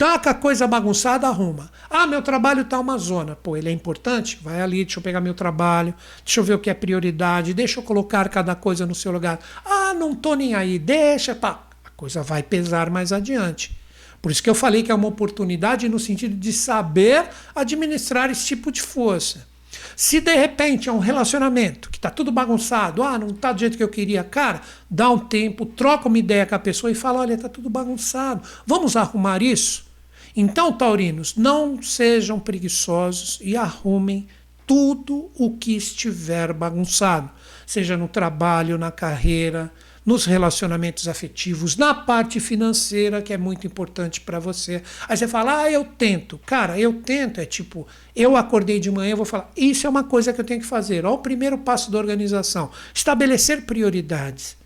[0.00, 1.70] Taca a coisa bagunçada, arruma.
[1.90, 3.36] Ah, meu trabalho está uma zona.
[3.36, 4.38] Pô, ele é importante?
[4.40, 5.92] Vai ali, deixa eu pegar meu trabalho,
[6.24, 9.38] deixa eu ver o que é prioridade, deixa eu colocar cada coisa no seu lugar.
[9.62, 11.66] Ah, não tô nem aí, deixa, pá.
[11.84, 13.78] A coisa vai pesar mais adiante.
[14.22, 18.46] Por isso que eu falei que é uma oportunidade no sentido de saber administrar esse
[18.46, 19.46] tipo de força.
[19.94, 23.76] Se de repente é um relacionamento que está tudo bagunçado, ah, não está do jeito
[23.76, 27.20] que eu queria, cara, dá um tempo, troca uma ideia com a pessoa e fala:
[27.20, 29.89] olha, está tudo bagunçado, vamos arrumar isso?
[30.36, 34.28] Então, taurinos, não sejam preguiçosos e arrumem
[34.66, 37.28] tudo o que estiver bagunçado,
[37.66, 39.72] seja no trabalho, na carreira,
[40.04, 44.82] nos relacionamentos afetivos, na parte financeira, que é muito importante para você.
[45.08, 46.38] Aí você fala, ah, eu tento.
[46.46, 50.04] Cara, eu tento é tipo, eu acordei de manhã, eu vou falar, isso é uma
[50.04, 51.04] coisa que eu tenho que fazer.
[51.04, 54.56] Olha o primeiro passo da organização: estabelecer prioridades.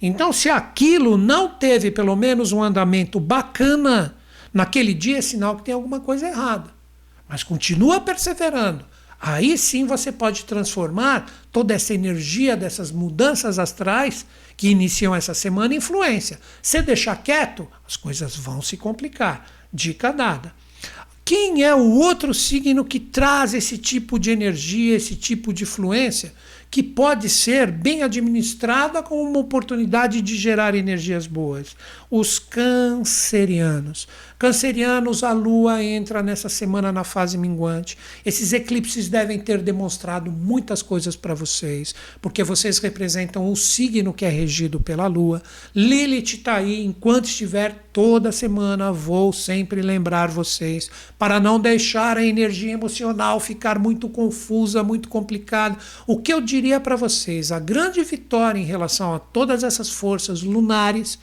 [0.00, 4.16] Então, se aquilo não teve pelo menos um andamento bacana
[4.52, 6.70] naquele dia, é sinal que tem alguma coisa errada.
[7.28, 8.84] Mas continua perseverando.
[9.20, 14.26] Aí sim você pode transformar toda essa energia dessas mudanças astrais
[14.56, 16.40] que iniciam essa semana em influência.
[16.60, 19.48] Se deixar quieto, as coisas vão se complicar.
[19.72, 20.52] Dica dada.
[21.24, 26.34] Quem é o outro signo que traz esse tipo de energia, esse tipo de influência?
[26.72, 31.76] que pode ser bem administrada como uma oportunidade de gerar energias boas.
[32.10, 34.08] Os cancerianos.
[34.42, 37.96] Cancerianos, a Lua entra nessa semana na fase minguante.
[38.26, 44.24] Esses eclipses devem ter demonstrado muitas coisas para vocês, porque vocês representam o signo que
[44.24, 45.40] é regido pela Lua.
[45.72, 52.26] Lilith está aí, enquanto estiver toda semana, vou sempre lembrar vocês, para não deixar a
[52.26, 55.78] energia emocional ficar muito confusa, muito complicada.
[56.04, 60.42] O que eu diria para vocês: a grande vitória em relação a todas essas forças
[60.42, 61.16] lunares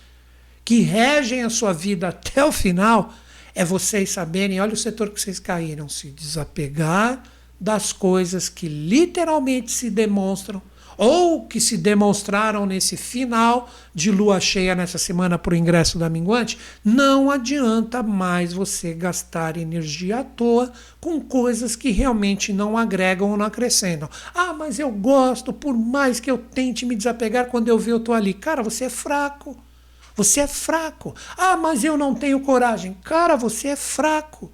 [0.69, 3.11] que regem a sua vida até o final
[3.55, 7.23] é vocês saberem, olha o setor que vocês caíram, se desapegar
[7.59, 10.61] das coisas que literalmente se demonstram
[10.95, 16.07] ou que se demonstraram nesse final de lua cheia nessa semana para o ingresso da
[16.07, 23.31] minguante, não adianta mais você gastar energia à toa com coisas que realmente não agregam
[23.31, 24.07] ou não acrescentam.
[24.35, 27.97] Ah, mas eu gosto, por mais que eu tente me desapegar quando eu ver eu
[27.97, 28.35] estou ali.
[28.35, 29.57] Cara, você é fraco.
[30.19, 31.15] Você é fraco.
[31.37, 32.97] Ah, mas eu não tenho coragem.
[33.05, 34.51] Cara, você é fraco.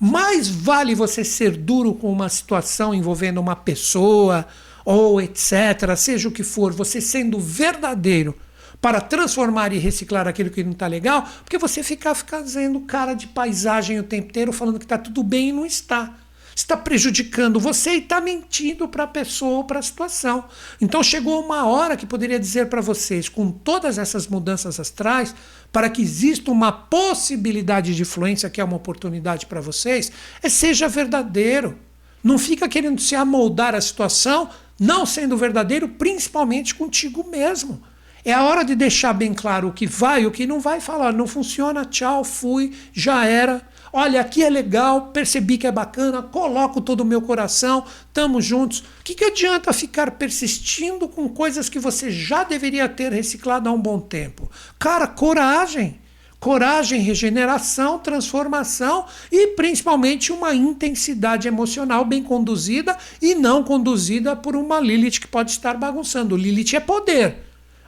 [0.00, 4.46] Mais vale você ser duro com uma situação envolvendo uma pessoa,
[4.86, 8.34] ou etc., seja o que for, você sendo verdadeiro
[8.80, 13.26] para transformar e reciclar aquilo que não está legal, porque você ficar fazendo cara de
[13.26, 16.10] paisagem o tempo inteiro, falando que está tudo bem e não está.
[16.54, 20.44] Está prejudicando você e está mentindo para a pessoa ou para a situação.
[20.80, 25.34] Então chegou uma hora que poderia dizer para vocês, com todas essas mudanças astrais,
[25.72, 30.88] para que exista uma possibilidade de influência, que é uma oportunidade para vocês, é seja
[30.88, 31.78] verdadeiro.
[32.22, 34.48] Não fica querendo se amoldar a situação
[34.78, 37.80] não sendo verdadeiro, principalmente contigo mesmo.
[38.24, 40.80] É a hora de deixar bem claro o que vai e o que não vai
[40.80, 41.12] falar.
[41.12, 43.62] Não funciona, tchau, fui, já era.
[43.92, 48.78] Olha, aqui é legal, percebi que é bacana, coloco todo o meu coração, estamos juntos.
[48.78, 53.72] O que, que adianta ficar persistindo com coisas que você já deveria ter reciclado há
[53.72, 54.50] um bom tempo?
[54.78, 56.00] Cara, coragem
[56.42, 64.80] coragem, regeneração, transformação e principalmente uma intensidade emocional bem conduzida e não conduzida por uma
[64.80, 66.36] Lilith que pode estar bagunçando.
[66.36, 67.36] Lilith é poder,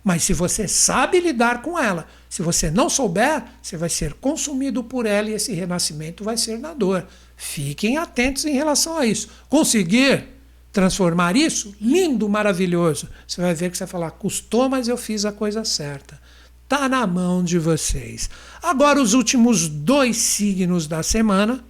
[0.04, 4.84] mas se você sabe lidar com ela, se você não souber, você vai ser consumido
[4.84, 7.06] por ela e esse renascimento vai ser na dor.
[7.34, 9.30] Fiquem atentos em relação a isso.
[9.48, 10.28] Conseguir
[10.70, 13.08] transformar isso, lindo, maravilhoso.
[13.26, 16.20] Você vai ver que você vai falar, custou, mas eu fiz a coisa certa.
[16.64, 18.28] Está na mão de vocês.
[18.62, 21.64] Agora, os últimos dois signos da semana.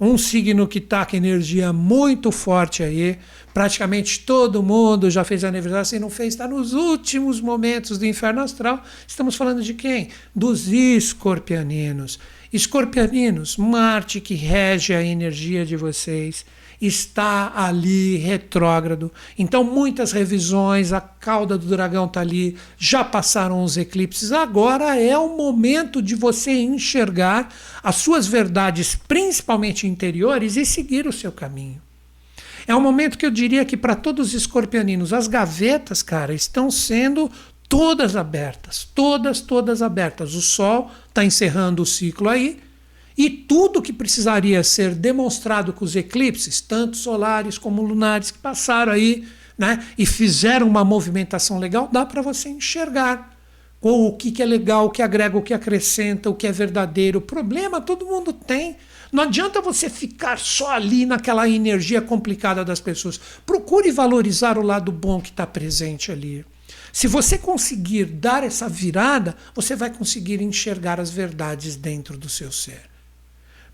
[0.00, 3.18] Um signo que está com energia muito forte aí.
[3.52, 5.84] Praticamente todo mundo já fez aniversário.
[5.84, 8.82] Se não fez, está nos últimos momentos do inferno astral.
[9.06, 10.08] Estamos falando de quem?
[10.34, 12.18] Dos escorpianinos.
[12.50, 16.46] Escorpianinos, Marte que rege a energia de vocês
[16.80, 19.12] está ali retrógrado.
[19.38, 24.32] Então, muitas revisões, a cauda do dragão está ali, já passaram os eclipses.
[24.32, 27.52] Agora é o momento de você enxergar
[27.82, 31.82] as suas verdades, principalmente interiores, e seguir o seu caminho.
[32.66, 36.70] É um momento que eu diria que para todos os escorpianinos, as gavetas, cara, estão
[36.70, 37.30] sendo
[37.68, 40.34] todas abertas, todas, todas abertas.
[40.34, 42.58] O Sol está encerrando o ciclo aí
[43.22, 48.92] e tudo que precisaria ser demonstrado com os eclipses, tanto solares como lunares, que passaram
[48.92, 53.36] aí né, e fizeram uma movimentação legal, dá para você enxergar
[53.78, 57.18] o que, que é legal, o que agrega, o que acrescenta, o que é verdadeiro.
[57.18, 58.78] O problema todo mundo tem.
[59.12, 63.20] Não adianta você ficar só ali naquela energia complicada das pessoas.
[63.44, 66.42] Procure valorizar o lado bom que está presente ali.
[66.90, 72.50] Se você conseguir dar essa virada, você vai conseguir enxergar as verdades dentro do seu
[72.50, 72.89] ser.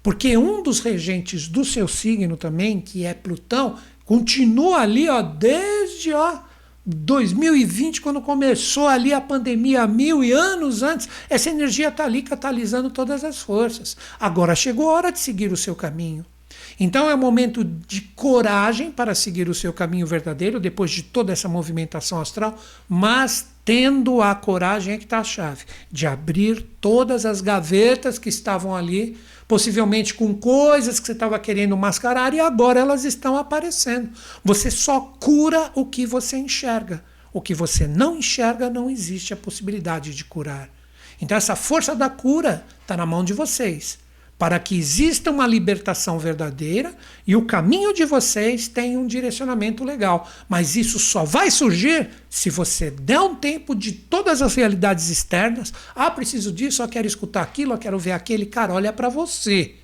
[0.07, 6.13] Porque um dos regentes do seu signo também, que é Plutão, continua ali ó, desde
[6.13, 6.39] ó,
[6.87, 12.89] 2020, quando começou ali a pandemia, mil e anos antes, essa energia está ali catalisando
[12.89, 13.97] todas as forças.
[14.21, 16.25] Agora chegou a hora de seguir o seu caminho.
[16.79, 21.33] Então é um momento de coragem para seguir o seu caminho verdadeiro, depois de toda
[21.33, 22.57] essa movimentação astral,
[22.89, 28.29] mas tendo a coragem é que está a chave, de abrir todas as gavetas que
[28.29, 29.19] estavam ali,
[29.49, 34.11] possivelmente com coisas que você estava querendo mascarar e agora elas estão aparecendo.
[34.45, 37.05] Você só cura o que você enxerga.
[37.33, 40.71] O que você não enxerga, não existe a possibilidade de curar.
[41.21, 43.99] Então, essa força da cura está na mão de vocês
[44.39, 46.95] para que exista uma libertação verdadeira
[47.27, 50.31] e o caminho de vocês tenha um direcionamento legal.
[50.47, 55.73] Mas isso só vai surgir se você der um tempo de todas as realidades externas.
[55.95, 58.45] Ah, preciso disso, eu quero escutar aquilo, eu quero ver aquele.
[58.45, 59.77] Cara, olha para você.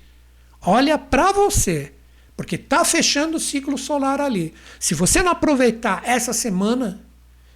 [0.61, 1.91] Olha para você.
[2.37, 4.53] Porque tá fechando o ciclo solar ali.
[4.79, 7.01] Se você não aproveitar essa semana,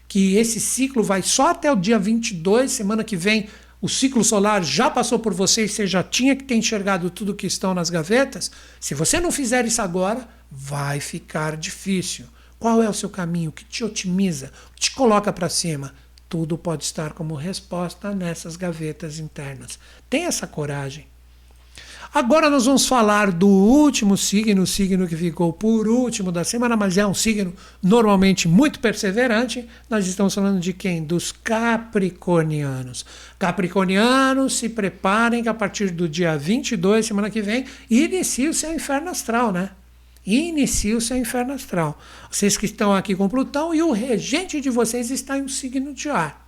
[0.08, 3.48] que esse ciclo vai só até o dia 22, semana que vem
[3.80, 7.36] o ciclo solar já passou por você e você já tinha que ter enxergado tudo
[7.36, 8.50] que estão nas gavetas,
[8.80, 12.26] se você não fizer isso agora, vai ficar difícil.
[12.58, 13.52] Qual é o seu caminho?
[13.52, 14.52] Que te otimiza?
[14.76, 15.94] Que te coloca para cima?
[16.28, 19.78] Tudo pode estar como resposta nessas gavetas internas.
[20.10, 21.08] Tenha essa coragem.
[22.14, 26.76] Agora nós vamos falar do último signo, o signo que ficou por último da semana,
[26.76, 27.54] mas é um signo
[27.84, 29.68] normalmente muito perseverante.
[29.90, 31.04] Nós estamos falando de quem?
[31.04, 33.06] Dos capricornianos.
[33.38, 38.74] Capricornianos, se preparem que a partir do dia 22, semana que vem, inicia o seu
[38.74, 39.72] inferno astral, né?
[40.26, 41.98] Inicia o seu inferno astral.
[42.30, 45.94] Vocês que estão aqui com Plutão e o regente de vocês está em um signo
[45.94, 46.47] de ar.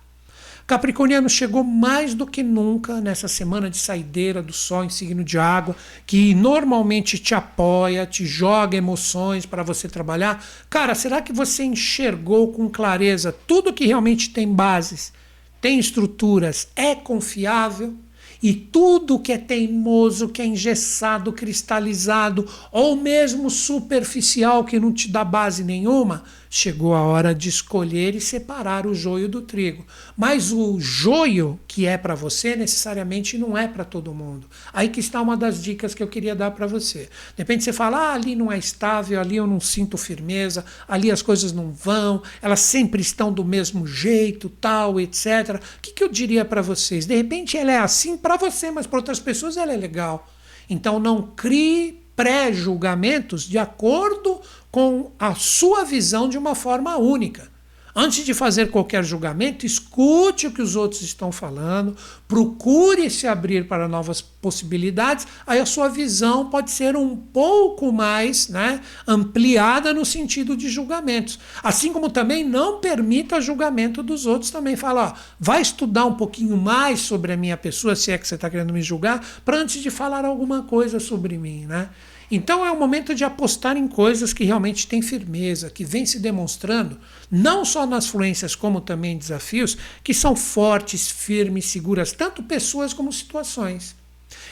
[0.70, 5.36] Capricorniano chegou mais do que nunca nessa semana de saideira do Sol em signo de
[5.36, 5.74] água,
[6.06, 10.40] que normalmente te apoia, te joga emoções para você trabalhar.
[10.70, 15.12] Cara, será que você enxergou com clareza tudo que realmente tem bases,
[15.60, 17.96] tem estruturas, é confiável?
[18.40, 25.10] E tudo que é teimoso, que é engessado, cristalizado, ou mesmo superficial, que não te
[25.10, 29.86] dá base nenhuma, chegou a hora de escolher e separar o joio do trigo.
[30.16, 34.48] Mas o joio que é para você necessariamente não é para todo mundo.
[34.72, 37.04] Aí que está uma das dicas que eu queria dar para você.
[37.36, 41.08] De repente você fala, ah, ali não é estável, ali eu não sinto firmeza, ali
[41.08, 45.60] as coisas não vão, elas sempre estão do mesmo jeito, tal, etc.
[45.78, 47.06] O que, que eu diria para vocês?
[47.06, 50.28] De repente ela é assim para você, mas para outras pessoas ela é legal.
[50.68, 54.40] Então não crie pré-julgamentos de acordo
[54.70, 57.48] com a sua visão de uma forma única.
[57.94, 61.96] Antes de fazer qualquer julgamento, escute o que os outros estão falando,
[62.28, 68.48] procure se abrir para novas possibilidades, aí a sua visão pode ser um pouco mais
[68.48, 71.38] né, ampliada no sentido de julgamentos.
[71.62, 76.56] Assim como também não permita julgamento dos outros, também fala, ó, vai estudar um pouquinho
[76.56, 79.82] mais sobre a minha pessoa, se é que você está querendo me julgar, para antes
[79.82, 81.66] de falar alguma coisa sobre mim.
[81.66, 81.88] Né?
[82.30, 86.20] Então é o momento de apostar em coisas que realmente têm firmeza, que vem se
[86.20, 92.42] demonstrando, não só nas fluências, como também em desafios, que são fortes, firmes, seguras, tanto
[92.42, 93.96] pessoas como situações.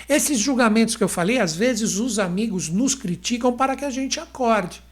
[0.08, 4.18] Esses julgamentos que eu falei, às vezes os amigos nos criticam para que a gente
[4.18, 4.82] acorde.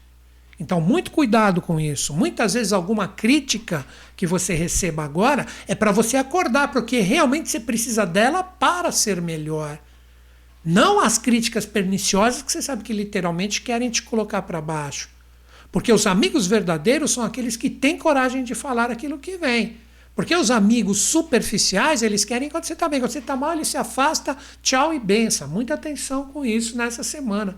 [0.59, 2.13] Então, muito cuidado com isso.
[2.13, 3.85] Muitas vezes, alguma crítica
[4.15, 9.21] que você receba agora é para você acordar, porque realmente você precisa dela para ser
[9.21, 9.77] melhor.
[10.69, 15.07] Não as críticas perniciosas que você sabe que literalmente querem te colocar para baixo.
[15.71, 19.77] Porque os amigos verdadeiros são aqueles que têm coragem de falar aquilo que vem.
[20.13, 22.99] Porque os amigos superficiais, eles querem quando você está bem.
[22.99, 25.47] Quando você está mal, ele se afasta, tchau e benção.
[25.47, 27.57] Muita atenção com isso nessa semana.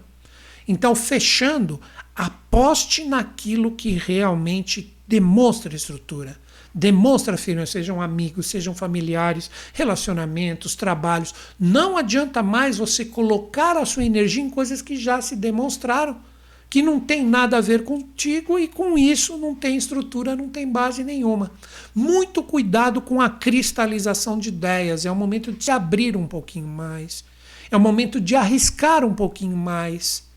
[0.68, 1.82] Então, fechando,
[2.16, 6.39] aposte naquilo que realmente demonstra estrutura.
[6.74, 11.34] Demonstra firmeza, sejam amigos, sejam familiares, relacionamentos, trabalhos.
[11.59, 16.17] Não adianta mais você colocar a sua energia em coisas que já se demonstraram,
[16.70, 20.72] que não tem nada a ver contigo e com isso não tem estrutura, não tem
[20.72, 21.51] base nenhuma.
[21.95, 26.67] Muito cuidado com a cristalização de ideias, é o momento de se abrir um pouquinho
[26.67, 27.24] mais.
[27.72, 30.28] É o momento de arriscar um pouquinho mais.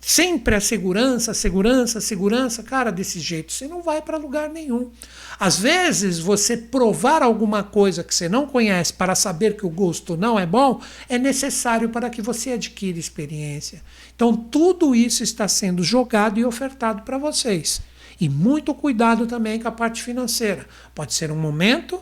[0.00, 4.90] Sempre a segurança, segurança, segurança, cara, desse jeito você não vai para lugar nenhum.
[5.38, 10.16] Às vezes, você provar alguma coisa que você não conhece para saber que o gosto
[10.16, 13.82] não é bom é necessário para que você adquira experiência.
[14.14, 17.80] Então, tudo isso está sendo jogado e ofertado para vocês.
[18.20, 20.66] E muito cuidado também com a parte financeira.
[20.94, 22.00] Pode ser um momento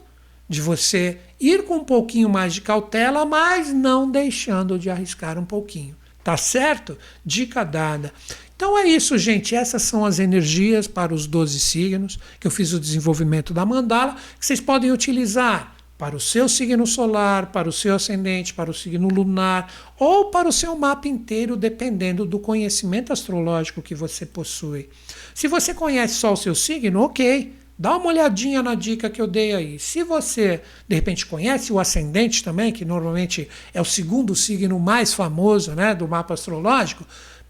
[0.49, 5.45] de você ir com um pouquinho mais de cautela, mas não deixando de arriscar um
[5.45, 5.97] pouquinho.
[6.25, 6.97] Tá certo?
[7.25, 8.11] Dica dada.
[8.57, 9.55] Então é isso, gente.
[9.55, 14.17] Essas são as energias para os 12 signos, que eu fiz o desenvolvimento da mandala,
[14.41, 18.75] que vocês podem utilizar para o seu signo solar, para o seu ascendente, para o
[18.75, 24.89] signo lunar ou para o seu mapa inteiro, dependendo do conhecimento astrológico que você possui.
[25.35, 27.64] Se você conhece só o seu signo, ok.
[27.77, 29.79] Dá uma olhadinha na dica que eu dei aí.
[29.81, 35.13] Se você, de repente, conhece o ascendente também, que normalmente é o segundo signo mais
[35.13, 37.05] famoso né, do mapa astrológico,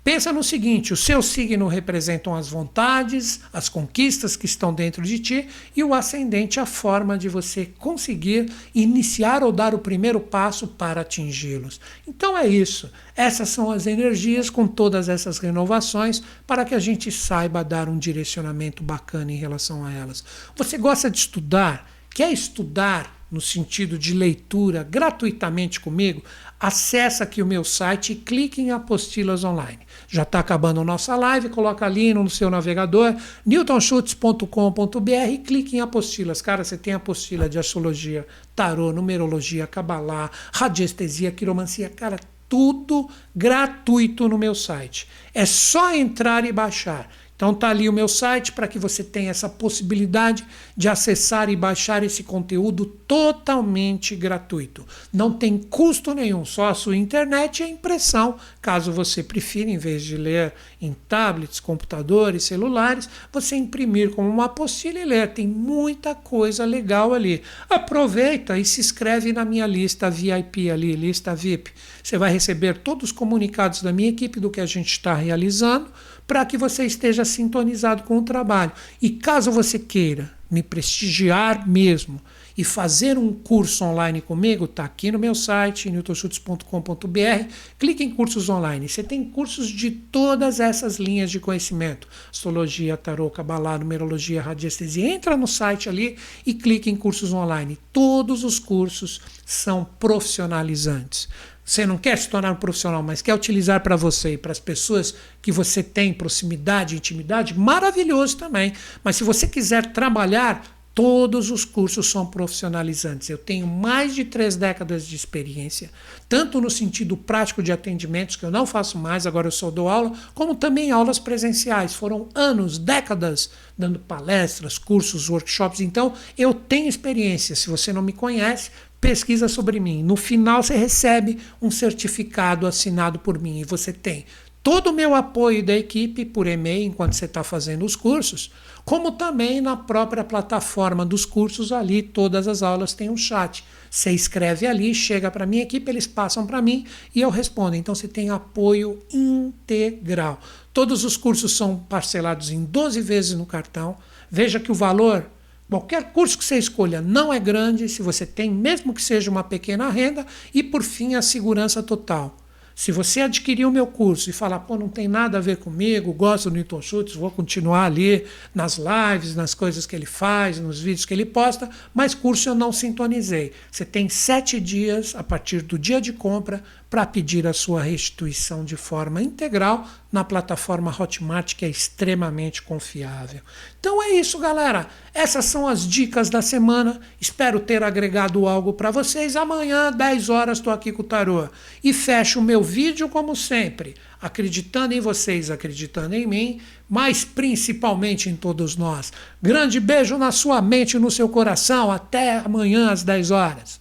[0.04, 5.18] Pensa no seguinte: o seu signo representam as vontades, as conquistas que estão dentro de
[5.18, 10.68] ti, e o ascendente a forma de você conseguir iniciar ou dar o primeiro passo
[10.68, 11.80] para atingi-los.
[12.06, 12.92] Então é isso.
[13.16, 17.98] Essas são as energias com todas essas renovações para que a gente saiba dar um
[17.98, 20.22] direcionamento bacana em relação a elas.
[20.54, 21.90] Você gosta de estudar?
[22.10, 26.22] Quer estudar no sentido de leitura gratuitamente comigo?
[26.58, 29.80] Acesse aqui o meu site e clique em apostilas online.
[30.08, 35.80] Já está acabando a nossa live, coloca ali no seu navegador, newtonschutz.com.br e clique em
[35.80, 36.40] apostilas.
[36.40, 44.38] Cara, você tem apostila de astrologia, tarô, numerologia, cabalá, radiestesia, quiromancia, cara, tudo gratuito no
[44.38, 45.08] meu site.
[45.34, 47.10] É só entrar e baixar.
[47.44, 51.54] Então tá ali o meu site para que você tenha essa possibilidade de acessar e
[51.54, 54.86] baixar esse conteúdo totalmente gratuito.
[55.12, 59.76] Não tem custo nenhum, só a sua internet e a impressão, caso você prefira, em
[59.76, 65.34] vez de ler em tablets, computadores, celulares, você imprimir como uma apostila e ler.
[65.34, 67.42] Tem muita coisa legal ali.
[67.68, 71.72] Aproveita e se inscreve na minha lista VIP ali, lista VIP.
[72.02, 75.92] Você vai receber todos os comunicados da minha equipe do que a gente está realizando
[76.26, 78.72] para que você esteja sintonizado com o trabalho.
[79.00, 82.20] E caso você queira me prestigiar mesmo
[82.56, 87.48] e fazer um curso online comigo, está aqui no meu site, newtonschutz.com.br.
[87.78, 88.88] Clique em cursos online.
[88.88, 95.08] Você tem cursos de todas essas linhas de conhecimento: astrologia, tarô, cabalá, numerologia, radiestesia.
[95.08, 97.76] Entra no site ali e clique em cursos online.
[97.92, 101.28] Todos os cursos são profissionalizantes.
[101.64, 104.60] Você não quer se tornar um profissional, mas quer utilizar para você e para as
[104.60, 108.74] pessoas que você tem proximidade, intimidade, maravilhoso também.
[109.02, 110.62] Mas se você quiser trabalhar,
[110.94, 113.28] todos os cursos são profissionalizantes.
[113.28, 115.90] Eu tenho mais de três décadas de experiência,
[116.28, 119.88] tanto no sentido prático de atendimentos, que eu não faço mais, agora eu só dou
[119.88, 121.94] aula, como também aulas presenciais.
[121.94, 125.80] Foram anos, décadas, dando palestras, cursos, workshops.
[125.80, 127.56] Então, eu tenho experiência.
[127.56, 128.70] Se você não me conhece,
[129.04, 130.02] pesquisa sobre mim.
[130.02, 134.24] No final você recebe um certificado assinado por mim e você tem
[134.62, 138.50] todo o meu apoio da equipe por e-mail enquanto você está fazendo os cursos,
[138.82, 143.62] como também na própria plataforma dos cursos ali, todas as aulas têm um chat.
[143.90, 147.76] Você escreve ali, chega para a minha equipe, eles passam para mim e eu respondo.
[147.76, 150.40] Então você tem apoio integral.
[150.72, 153.98] Todos os cursos são parcelados em 12 vezes no cartão.
[154.30, 155.26] Veja que o valor
[155.68, 159.42] Qualquer curso que você escolha não é grande se você tem, mesmo que seja uma
[159.42, 162.36] pequena renda, e por fim a segurança total.
[162.76, 166.12] Se você adquirir o meu curso e falar, pô, não tem nada a ver comigo,
[166.12, 170.80] gosto do Newton Schultz, vou continuar ali nas lives, nas coisas que ele faz, nos
[170.80, 173.52] vídeos que ele posta, mas curso eu não sintonizei.
[173.70, 176.64] Você tem sete dias a partir do dia de compra
[176.94, 183.40] para pedir a sua restituição de forma integral na plataforma Hotmart, que é extremamente confiável.
[183.80, 184.86] Então é isso, galera.
[185.12, 187.00] Essas são as dicas da semana.
[187.20, 189.34] Espero ter agregado algo para vocês.
[189.34, 191.48] Amanhã, 10 horas, estou aqui com o Tarô.
[191.82, 198.30] E fecho o meu vídeo, como sempre, acreditando em vocês, acreditando em mim, mas principalmente
[198.30, 199.12] em todos nós.
[199.42, 201.90] Grande beijo na sua mente e no seu coração.
[201.90, 203.80] Até amanhã, às 10 horas.